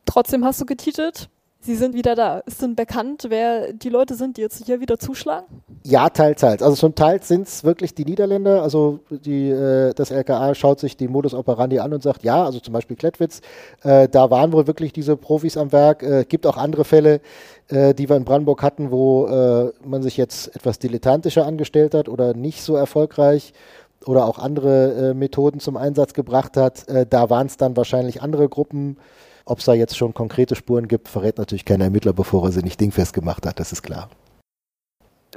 Trotzdem 0.05 0.45
hast 0.45 0.61
du 0.61 0.67
getitelt, 0.67 1.31
Sie 1.67 1.75
sind 1.75 1.97
wieder 1.97 2.15
da. 2.15 2.39
Ist 2.47 2.63
denn 2.63 2.77
bekannt, 2.77 3.27
wer 3.29 3.73
die 3.73 3.89
Leute 3.89 4.15
sind, 4.15 4.37
die 4.37 4.41
jetzt 4.41 4.65
hier 4.65 4.81
wieder 4.81 5.01
zuschlagen? 5.01 5.47
Ja, 5.83 6.09
teils, 6.11 6.41
teils. 6.41 6.63
Also 6.63 6.77
zum 6.77 6.95
Teil 6.95 7.21
sind 7.25 7.49
es 7.49 7.65
wirklich 7.65 7.93
die 7.93 8.05
Niederländer. 8.05 8.63
Also 8.63 9.01
die, 9.11 9.51
äh, 9.51 9.93
das 9.93 10.13
LKA 10.13 10.55
schaut 10.55 10.79
sich 10.79 10.97
die 10.97 11.09
Modus 11.09 11.35
operandi 11.35 11.81
an 11.81 11.93
und 11.93 12.05
sagt, 12.05 12.23
ja, 12.23 12.45
also 12.45 12.61
zum 12.61 12.73
Beispiel 12.73 12.97
Klettwitz, 12.97 13.41
äh, 13.83 14.09
da 14.09 14.31
waren 14.31 14.53
wohl 14.53 14.69
wirklich 14.69 14.93
diese 14.93 15.17
Profis 15.17 15.57
am 15.57 15.73
Werk. 15.73 16.05
Äh, 16.05 16.25
gibt 16.29 16.47
auch 16.47 16.57
andere 16.57 16.85
Fälle, 16.85 17.21
äh, 17.67 17.95
die 17.95 18.09
wir 18.09 18.15
in 18.15 18.25
Brandenburg 18.25 18.63
hatten, 18.63 18.93
wo 18.93 19.27
äh, 19.27 19.73
man 19.85 20.05
sich 20.05 20.17
jetzt 20.17 20.55
etwas 20.55 20.79
dilettantischer 20.79 21.45
angestellt 21.45 21.95
hat 21.95 22.09
oder 22.09 22.35
nicht 22.35 22.63
so 22.63 22.77
erfolgreich 22.77 23.53
oder 24.07 24.27
auch 24.27 24.39
andere 24.39 25.11
äh, 25.11 25.15
Methoden 25.15 25.59
zum 25.59 25.77
Einsatz 25.77 26.15
gebracht 26.15 26.57
hat. 26.57 26.89
Äh, 26.89 27.07
da 27.11 27.29
waren 27.29 27.49
es 27.49 27.57
dann 27.57 27.77
wahrscheinlich 27.77 28.23
andere 28.23 28.49
Gruppen, 28.49 28.99
ob 29.47 29.61
es 29.61 29.65
da 29.65 29.73
jetzt 29.73 29.97
schon 29.97 30.13
konkrete 30.13 30.57
Spuren 30.57 30.89
gibt, 30.89 31.09
verrät 31.09 31.39
natürlich 31.39 31.65
kein 31.65 31.81
Ermittler, 31.81 32.13
bevor 32.13 32.45
er 32.45 32.53
sie 32.53 32.63
nicht 32.63 32.81
dingfest 32.81 33.15
gemacht 33.15 33.47
hat, 33.47 33.59
das 33.59 33.73
ist 33.73 33.83
klar. 33.83 34.11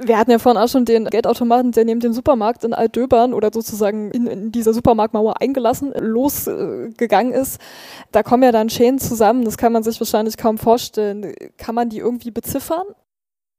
Wir 0.02 0.18
hatten 0.18 0.30
ja 0.30 0.38
vorhin 0.38 0.60
auch 0.60 0.68
schon 0.68 0.86
den 0.86 1.04
Geldautomaten, 1.04 1.72
der 1.72 1.84
neben 1.84 2.00
dem 2.00 2.12
Supermarkt 2.12 2.64
in 2.64 2.72
Altdöbern 2.72 3.34
oder 3.34 3.50
sozusagen 3.52 4.10
in, 4.12 4.26
in 4.26 4.52
dieser 4.52 4.72
Supermarktmauer 4.72 5.40
eingelassen 5.42 5.92
losgegangen 5.94 7.34
äh, 7.34 7.40
ist. 7.40 7.60
Da 8.10 8.22
kommen 8.22 8.42
ja 8.42 8.50
dann 8.50 8.70
Schäden 8.70 8.98
zusammen, 8.98 9.44
das 9.44 9.58
kann 9.58 9.72
man 9.72 9.82
sich 9.82 10.00
wahrscheinlich 10.00 10.38
kaum 10.38 10.56
vorstellen. 10.56 11.34
Kann 11.58 11.74
man 11.74 11.90
die 11.90 11.98
irgendwie 11.98 12.30
beziffern? 12.30 12.86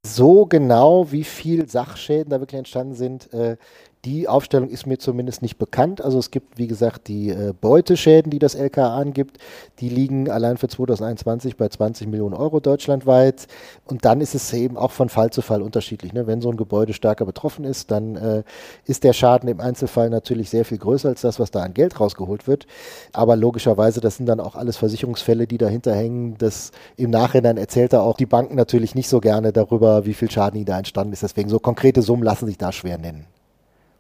So 0.04 0.48
genau, 0.48 1.12
wie 1.12 1.24
viel 1.24 1.70
Sachschäden 1.70 2.32
da 2.32 2.40
wirklich 2.40 2.58
entstanden 2.58 2.96
sind, 2.96 3.32
äh, 3.34 3.58
die 4.06 4.28
Aufstellung 4.28 4.70
ist 4.70 4.88
mir 4.88 4.98
zumindest 4.98 5.44
nicht 5.44 5.60
bekannt. 5.60 6.02
Also 6.04 6.18
es 6.18 6.32
gibt, 6.32 6.58
wie 6.58 6.66
gesagt, 6.66 7.08
die 7.08 7.30
äh, 7.30 7.54
Beuteschäden, 7.60 8.32
die 8.32 8.40
das 8.40 8.56
LKA 8.56 8.98
angibt. 8.98 9.38
Die 9.80 9.90
liegen 9.90 10.30
allein 10.30 10.58
für 10.58 10.68
2021 10.68 11.56
bei 11.56 11.70
20 11.70 12.08
Millionen 12.08 12.34
Euro 12.34 12.60
deutschlandweit. 12.60 13.48
Und 13.86 14.04
dann 14.04 14.20
ist 14.20 14.34
es 14.34 14.52
eben 14.54 14.76
auch 14.76 14.92
von 14.92 15.10
Fall 15.10 15.30
zu 15.30 15.44
Fall 15.44 15.62
unterschiedlich. 15.62 16.14
Ne? 16.14 16.26
Wenn 16.26 16.42
so 16.42 16.50
ein 16.50 16.58
Gebäude 16.58 16.94
stärker 16.94 17.26
betroffen 17.26 17.64
ist, 17.64 17.92
dann 17.92 18.16
äh, 18.16 18.44
ist 18.86 19.04
der 19.04 19.14
Schaden 19.14 19.48
im 19.48 19.60
Einzelfall 19.60 20.10
natürlich 20.10 20.50
sehr 20.50 20.66
viel 20.66 20.80
größer 20.80 21.10
als 21.10 21.22
das, 21.22 21.40
was 21.40 21.52
da 21.52 21.62
an 21.62 21.76
Geld 21.76 22.00
rausgeholt 22.00 22.48
wird. 22.48 22.66
Aber 23.14 23.36
logischerweise, 23.36 24.02
das 24.02 24.18
sind 24.18 24.26
dann 24.26 24.40
auch 24.40 24.56
alles 24.56 24.78
Versicherungsfälle, 24.78 25.46
die 25.46 25.60
dahinter 25.60 25.94
hängen. 25.94 26.40
Das 26.40 26.72
im 26.98 27.12
Nachhinein 27.12 27.58
erzählt 27.58 27.94
er 27.94 28.02
auch 28.02 28.18
die 28.18 28.26
Banken 28.26 28.56
natürlich 28.56 28.96
nicht 28.96 29.10
so 29.10 29.20
gerne 29.20 29.54
darüber, 29.54 30.08
wie 30.08 30.16
viel 30.16 30.32
Schaden 30.32 30.58
ihnen 30.58 30.66
da 30.66 30.80
entstanden 30.80 31.14
ist. 31.14 31.22
Deswegen 31.22 31.50
so 31.50 31.60
konkrete 31.60 32.02
Summen 32.02 32.24
lassen 32.24 32.48
sich 32.48 32.58
da 32.58 32.72
schwer 32.72 32.98
nennen 32.98 33.28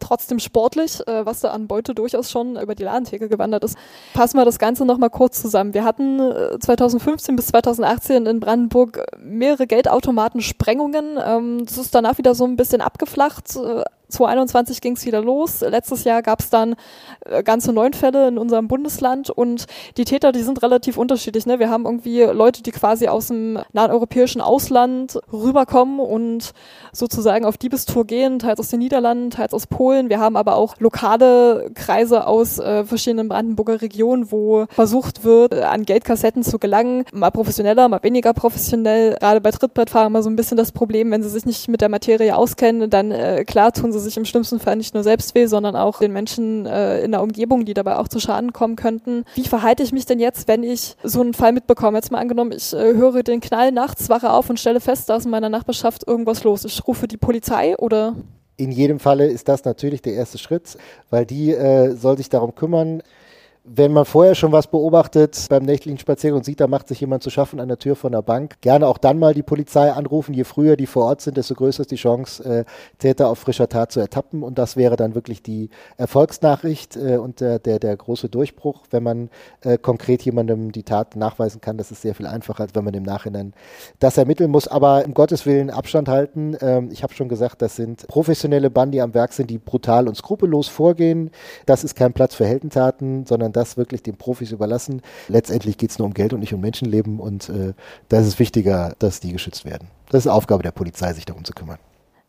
trotzdem 0.01 0.39
sportlich, 0.39 1.05
äh, 1.07 1.25
was 1.25 1.39
da 1.41 1.51
an 1.51 1.67
Beute 1.67 1.95
durchaus 1.95 2.29
schon 2.29 2.57
über 2.59 2.75
die 2.75 2.83
Ladentheke 2.83 3.29
gewandert 3.29 3.63
ist. 3.63 3.77
Fassen 4.13 4.37
wir 4.37 4.45
das 4.45 4.59
Ganze 4.59 4.85
nochmal 4.85 5.09
kurz 5.09 5.41
zusammen. 5.41 5.73
Wir 5.73 5.85
hatten 5.85 6.19
äh, 6.19 6.59
2015 6.59 7.35
bis 7.35 7.47
2018 7.47 8.25
in 8.25 8.39
Brandenburg 8.39 9.05
mehrere 9.19 9.67
Geldautomatensprengungen. 9.67 11.17
Ähm, 11.23 11.65
das 11.65 11.77
ist 11.77 11.95
danach 11.95 12.17
wieder 12.17 12.35
so 12.35 12.45
ein 12.45 12.57
bisschen 12.57 12.81
abgeflacht. 12.81 13.55
Äh, 13.55 13.83
2021 14.11 14.81
ging 14.81 14.93
es 14.93 15.05
wieder 15.05 15.21
los. 15.21 15.61
Letztes 15.61 16.03
Jahr 16.03 16.21
gab 16.21 16.39
es 16.41 16.49
dann 16.49 16.75
äh, 17.25 17.43
ganze 17.43 17.73
neun 17.73 17.93
Fälle 17.93 18.27
in 18.27 18.37
unserem 18.37 18.67
Bundesland 18.67 19.29
und 19.29 19.65
die 19.97 20.05
Täter, 20.05 20.31
die 20.31 20.43
sind 20.43 20.61
relativ 20.61 20.97
unterschiedlich. 20.97 21.45
Ne? 21.45 21.59
Wir 21.59 21.69
haben 21.69 21.85
irgendwie 21.85 22.21
Leute, 22.21 22.63
die 22.63 22.71
quasi 22.71 23.07
aus 23.07 23.27
dem 23.27 23.59
nahen 23.73 23.91
europäischen 23.91 24.41
Ausland 24.41 25.19
rüberkommen 25.31 25.99
und 25.99 26.51
sozusagen 26.91 27.45
auf 27.45 27.57
Diebestour 27.57 28.05
gehen, 28.05 28.39
teils 28.39 28.59
aus 28.59 28.69
den 28.69 28.79
Niederlanden, 28.79 29.29
teils 29.29 29.53
aus 29.53 29.67
Polen. 29.67 30.09
Wir 30.09 30.19
haben 30.19 30.35
aber 30.35 30.55
auch 30.55 30.75
lokale 30.79 31.71
Kreise 31.73 32.27
aus 32.27 32.59
äh, 32.59 32.83
verschiedenen 32.83 33.29
Brandenburger 33.29 33.81
Regionen, 33.81 34.31
wo 34.31 34.65
versucht 34.69 35.23
wird, 35.23 35.53
an 35.53 35.83
Geldkassetten 35.83 36.43
zu 36.43 36.59
gelangen. 36.59 37.05
Mal 37.13 37.31
professioneller, 37.31 37.87
mal 37.87 38.03
weniger 38.03 38.33
professionell. 38.33 39.15
Gerade 39.19 39.41
bei 39.41 39.51
Trittbrettfahrern 39.51 40.11
mal 40.11 40.23
so 40.23 40.29
ein 40.29 40.35
bisschen 40.35 40.57
das 40.57 40.71
Problem, 40.71 41.11
wenn 41.11 41.23
sie 41.23 41.29
sich 41.29 41.45
nicht 41.45 41.67
mit 41.67 41.81
der 41.81 41.89
Materie 41.89 42.35
auskennen, 42.35 42.89
dann 42.89 43.11
äh, 43.11 43.45
klar 43.45 43.71
tun 43.71 43.91
sie 43.91 43.99
sich 44.01 44.17
im 44.17 44.25
schlimmsten 44.25 44.59
Fall 44.59 44.75
nicht 44.75 44.93
nur 44.93 45.03
selbst 45.03 45.35
weh, 45.35 45.45
sondern 45.45 45.75
auch 45.75 45.99
den 45.99 46.11
Menschen 46.11 46.65
äh, 46.65 47.01
in 47.01 47.11
der 47.11 47.21
Umgebung, 47.21 47.65
die 47.65 47.73
dabei 47.73 47.97
auch 47.97 48.07
zu 48.07 48.19
Schaden 48.19 48.53
kommen 48.53 48.75
könnten. 48.75 49.23
Wie 49.35 49.45
verhalte 49.45 49.83
ich 49.83 49.91
mich 49.91 50.05
denn 50.05 50.19
jetzt, 50.19 50.47
wenn 50.47 50.63
ich 50.63 50.95
so 51.03 51.21
einen 51.21 51.33
Fall 51.33 51.53
mitbekomme? 51.53 51.97
Jetzt 51.97 52.11
mal 52.11 52.19
angenommen, 52.19 52.51
ich 52.51 52.73
äh, 52.73 52.93
höre 52.93 53.23
den 53.23 53.39
Knall 53.39 53.71
nachts, 53.71 54.09
wache 54.09 54.31
auf 54.31 54.49
und 54.49 54.59
stelle 54.59 54.79
fest, 54.79 55.09
da 55.09 55.15
ist 55.15 55.25
in 55.25 55.31
meiner 55.31 55.49
Nachbarschaft 55.49 56.07
irgendwas 56.07 56.43
los. 56.43 56.65
Ich 56.65 56.85
rufe 56.87 57.07
die 57.07 57.17
Polizei 57.17 57.77
oder? 57.77 58.15
In 58.57 58.71
jedem 58.71 58.99
Falle 58.99 59.25
ist 59.25 59.47
das 59.47 59.65
natürlich 59.65 60.01
der 60.01 60.13
erste 60.13 60.37
Schritt, 60.37 60.77
weil 61.09 61.25
die 61.25 61.51
äh, 61.51 61.95
soll 61.95 62.17
sich 62.17 62.29
darum 62.29 62.53
kümmern, 62.53 63.01
wenn 63.63 63.93
man 63.93 64.05
vorher 64.05 64.33
schon 64.33 64.51
was 64.51 64.65
beobachtet 64.65 65.45
beim 65.49 65.63
nächtlichen 65.63 65.99
Spaziergang 65.99 66.39
und 66.39 66.45
sieht, 66.45 66.59
da 66.59 66.65
macht 66.65 66.87
sich 66.87 66.99
jemand 66.99 67.21
zu 67.21 67.29
schaffen 67.29 67.59
an 67.59 67.67
der 67.67 67.77
Tür 67.77 67.95
von 67.95 68.11
der 68.11 68.23
Bank, 68.23 68.59
gerne 68.61 68.87
auch 68.87 68.97
dann 68.97 69.19
mal 69.19 69.35
die 69.35 69.43
Polizei 69.43 69.91
anrufen. 69.91 70.33
Je 70.33 70.45
früher 70.45 70.75
die 70.75 70.87
vor 70.87 71.05
Ort 71.05 71.21
sind, 71.21 71.37
desto 71.37 71.53
größer 71.53 71.81
ist 71.81 71.91
die 71.91 71.95
Chance, 71.95 72.43
äh, 72.43 72.65
Täter 72.97 73.29
auf 73.29 73.37
frischer 73.37 73.69
Tat 73.69 73.91
zu 73.91 73.99
ertappen. 73.99 74.41
Und 74.41 74.57
das 74.57 74.77
wäre 74.77 74.95
dann 74.95 75.13
wirklich 75.13 75.43
die 75.43 75.69
Erfolgsnachricht 75.97 76.97
äh, 76.97 77.17
und 77.17 77.39
der, 77.39 77.59
der, 77.59 77.77
der 77.77 77.95
große 77.95 78.29
Durchbruch, 78.29 78.81
wenn 78.89 79.03
man 79.03 79.29
äh, 79.61 79.77
konkret 79.77 80.23
jemandem 80.23 80.71
die 80.71 80.83
Tat 80.83 81.15
nachweisen 81.15 81.61
kann. 81.61 81.77
Das 81.77 81.91
ist 81.91 82.01
sehr 82.01 82.15
viel 82.15 82.25
einfacher, 82.25 82.63
als 82.63 82.73
wenn 82.73 82.83
man 82.83 82.95
im 82.95 83.03
Nachhinein 83.03 83.53
das 83.99 84.17
ermitteln 84.17 84.49
muss. 84.49 84.67
Aber 84.67 85.03
um 85.05 85.13
Gottes 85.13 85.45
Willen 85.45 85.69
Abstand 85.69 86.09
halten. 86.09 86.57
Ähm, 86.61 86.89
ich 86.91 87.03
habe 87.03 87.13
schon 87.13 87.29
gesagt, 87.29 87.61
das 87.61 87.75
sind 87.75 88.07
professionelle 88.07 88.71
Banden, 88.71 88.93
die 88.93 89.01
am 89.01 89.13
Werk 89.13 89.33
sind, 89.33 89.51
die 89.51 89.59
brutal 89.59 90.07
und 90.07 90.15
skrupellos 90.15 90.67
vorgehen. 90.67 91.29
Das 91.67 91.83
ist 91.83 91.95
kein 91.95 92.13
Platz 92.13 92.33
für 92.33 92.45
Heldentaten, 92.45 93.27
sondern 93.27 93.50
sondern 93.51 93.61
das 93.63 93.77
wirklich 93.77 94.03
den 94.03 94.15
Profis 94.15 94.51
überlassen. 94.51 95.01
Letztendlich 95.27 95.77
geht 95.77 95.91
es 95.91 95.99
nur 95.99 96.07
um 96.07 96.13
Geld 96.13 96.33
und 96.33 96.39
nicht 96.39 96.53
um 96.53 96.61
Menschenleben 96.61 97.19
und 97.19 97.49
äh, 97.49 97.73
da 98.09 98.19
ist 98.19 98.27
es 98.27 98.39
wichtiger, 98.39 98.95
dass 98.99 99.19
die 99.19 99.31
geschützt 99.31 99.65
werden. 99.65 99.87
Das 100.09 100.25
ist 100.25 100.31
Aufgabe 100.31 100.63
der 100.63 100.71
Polizei, 100.71 101.13
sich 101.13 101.25
darum 101.25 101.43
zu 101.43 101.53
kümmern. 101.53 101.77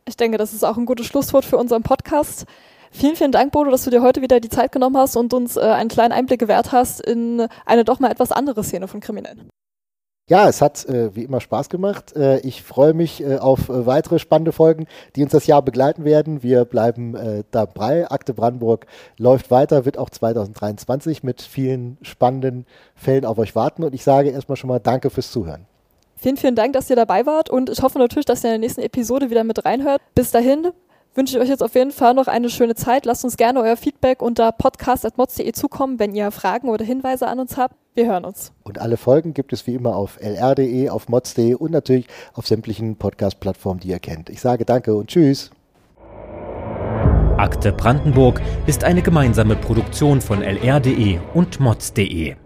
Ich 0.05 0.17
denke, 0.17 0.37
das 0.37 0.53
ist 0.53 0.65
auch 0.65 0.77
ein 0.77 0.87
gutes 0.87 1.07
Schlusswort 1.07 1.45
für 1.45 1.57
unseren 1.57 1.83
Podcast. 1.83 2.45
Vielen, 2.91 3.17
vielen 3.17 3.33
Dank, 3.33 3.53
Bodo, 3.53 3.71
dass 3.71 3.85
du 3.85 3.91
dir 3.91 4.03
heute 4.03 4.21
wieder 4.21 4.41
die 4.41 4.51
Zeit 4.51 4.73
genommen 4.73 4.97
hast 4.97 5.17
und 5.17 5.33
uns 5.33 5.57
äh, 5.57 5.61
einen 5.61 5.89
kleinen 5.89 6.13
Einblick 6.13 6.41
gewährt 6.41 6.73
hast 6.73 7.01
in 7.01 7.47
eine 7.65 7.85
doch 7.85 8.01
mal 8.01 8.11
etwas 8.11 8.33
andere 8.33 8.63
Szene 8.65 8.89
von 8.89 9.01
Kriminellen. 9.01 9.49
Ja, 10.33 10.49
es 10.49 10.63
hat 10.63 10.87
äh, 10.87 11.15
wie 11.15 11.25
immer 11.25 11.43
Spaß 11.43 11.69
gemacht. 11.69 12.17
Äh, 12.17 12.39
ich 12.39 12.63
freue 12.63 12.95
mich 12.95 13.23
äh, 13.23 13.37
auf 13.37 13.69
äh, 13.69 13.85
weitere 13.85 14.19
spannende 14.19 14.53
Folgen, 14.53 14.87
die 15.15 15.23
uns 15.23 15.33
das 15.33 15.47
Jahr 15.47 15.61
begleiten 15.61 16.07
werden. 16.07 16.43
Wir 16.43 16.65
bleiben 16.65 17.15
äh, 17.15 17.45
dabei. 17.51 18.11
Akte 18.11 18.33
Brandenburg 18.33 18.87
läuft 19.19 19.51
weiter, 19.51 19.85
wird 19.85 19.99
auch 19.99 20.09
2023 20.09 21.23
mit 21.23 21.43
vielen 21.43 21.99
spannenden 22.01 22.65
Fällen 22.95 23.27
auf 23.27 23.37
euch 23.37 23.55
warten. 23.55 23.85
Und 23.85 23.95
ich 23.95 24.05
sage 24.05 24.31
erstmal 24.31 24.57
schon 24.57 24.69
mal 24.69 24.79
Danke 24.79 25.11
fürs 25.11 25.31
Zuhören. 25.31 25.67
Vielen, 26.17 26.39
vielen 26.39 26.57
Dank, 26.57 26.73
dass 26.73 26.89
ihr 26.89 26.97
dabei 26.97 27.27
wart 27.27 27.51
und 27.51 27.69
ich 27.69 27.83
hoffe 27.83 27.99
natürlich, 27.99 28.25
dass 28.25 28.43
ihr 28.43 28.49
in 28.49 28.53
der 28.55 28.61
nächsten 28.61 28.81
Episode 28.81 29.29
wieder 29.29 29.45
mit 29.45 29.67
reinhört. 29.67 30.01
Bis 30.15 30.31
dahin 30.31 30.69
wünsche 31.15 31.37
ich 31.37 31.43
euch 31.43 31.51
jetzt 31.51 31.63
auf 31.63 31.75
jeden 31.75 31.91
Fall 31.91 32.15
noch 32.15 32.27
eine 32.27 32.49
schöne 32.49 32.75
Zeit. 32.75 33.05
Lasst 33.05 33.23
uns 33.23 33.37
gerne 33.37 33.61
euer 33.61 33.77
Feedback 33.77 34.23
unter 34.23 34.51
podcast.mods.de 34.51 35.53
zukommen, 35.53 35.99
wenn 35.99 36.15
ihr 36.15 36.31
Fragen 36.31 36.71
oder 36.71 36.87
Hinweise 36.87 37.27
an 37.27 37.39
uns 37.39 37.59
habt. 37.59 37.75
Wir 37.95 38.07
hören 38.07 38.25
uns. 38.25 38.53
Und 38.63 38.79
alle 38.79 38.97
Folgen 38.97 39.35
gibt 39.35 39.53
es 39.53 39.67
wie 39.67 39.75
immer 39.75 39.97
auf 39.97 40.19
lr.de, 40.21 40.89
auf 40.89 41.09
mods.de 41.09 41.55
und 41.55 41.73
natürlich 41.73 42.07
auf 42.33 42.47
sämtlichen 42.47 42.97
Podcast-Plattformen, 42.97 43.81
die 43.81 43.89
ihr 43.89 43.99
kennt. 43.99 44.31
Ich 44.31 44.41
sage 44.41 44.65
danke 44.65 44.95
und 44.95 45.09
tschüss. 45.09 45.51
Akte 47.37 47.73
Brandenburg 47.73 48.41
ist 48.67 48.85
eine 48.85 49.03
gemeinsame 49.03 49.57
Produktion 49.57 50.21
von 50.21 50.43
lr.de 50.43 51.19
und 51.35 51.61
mods.de. 51.61 52.37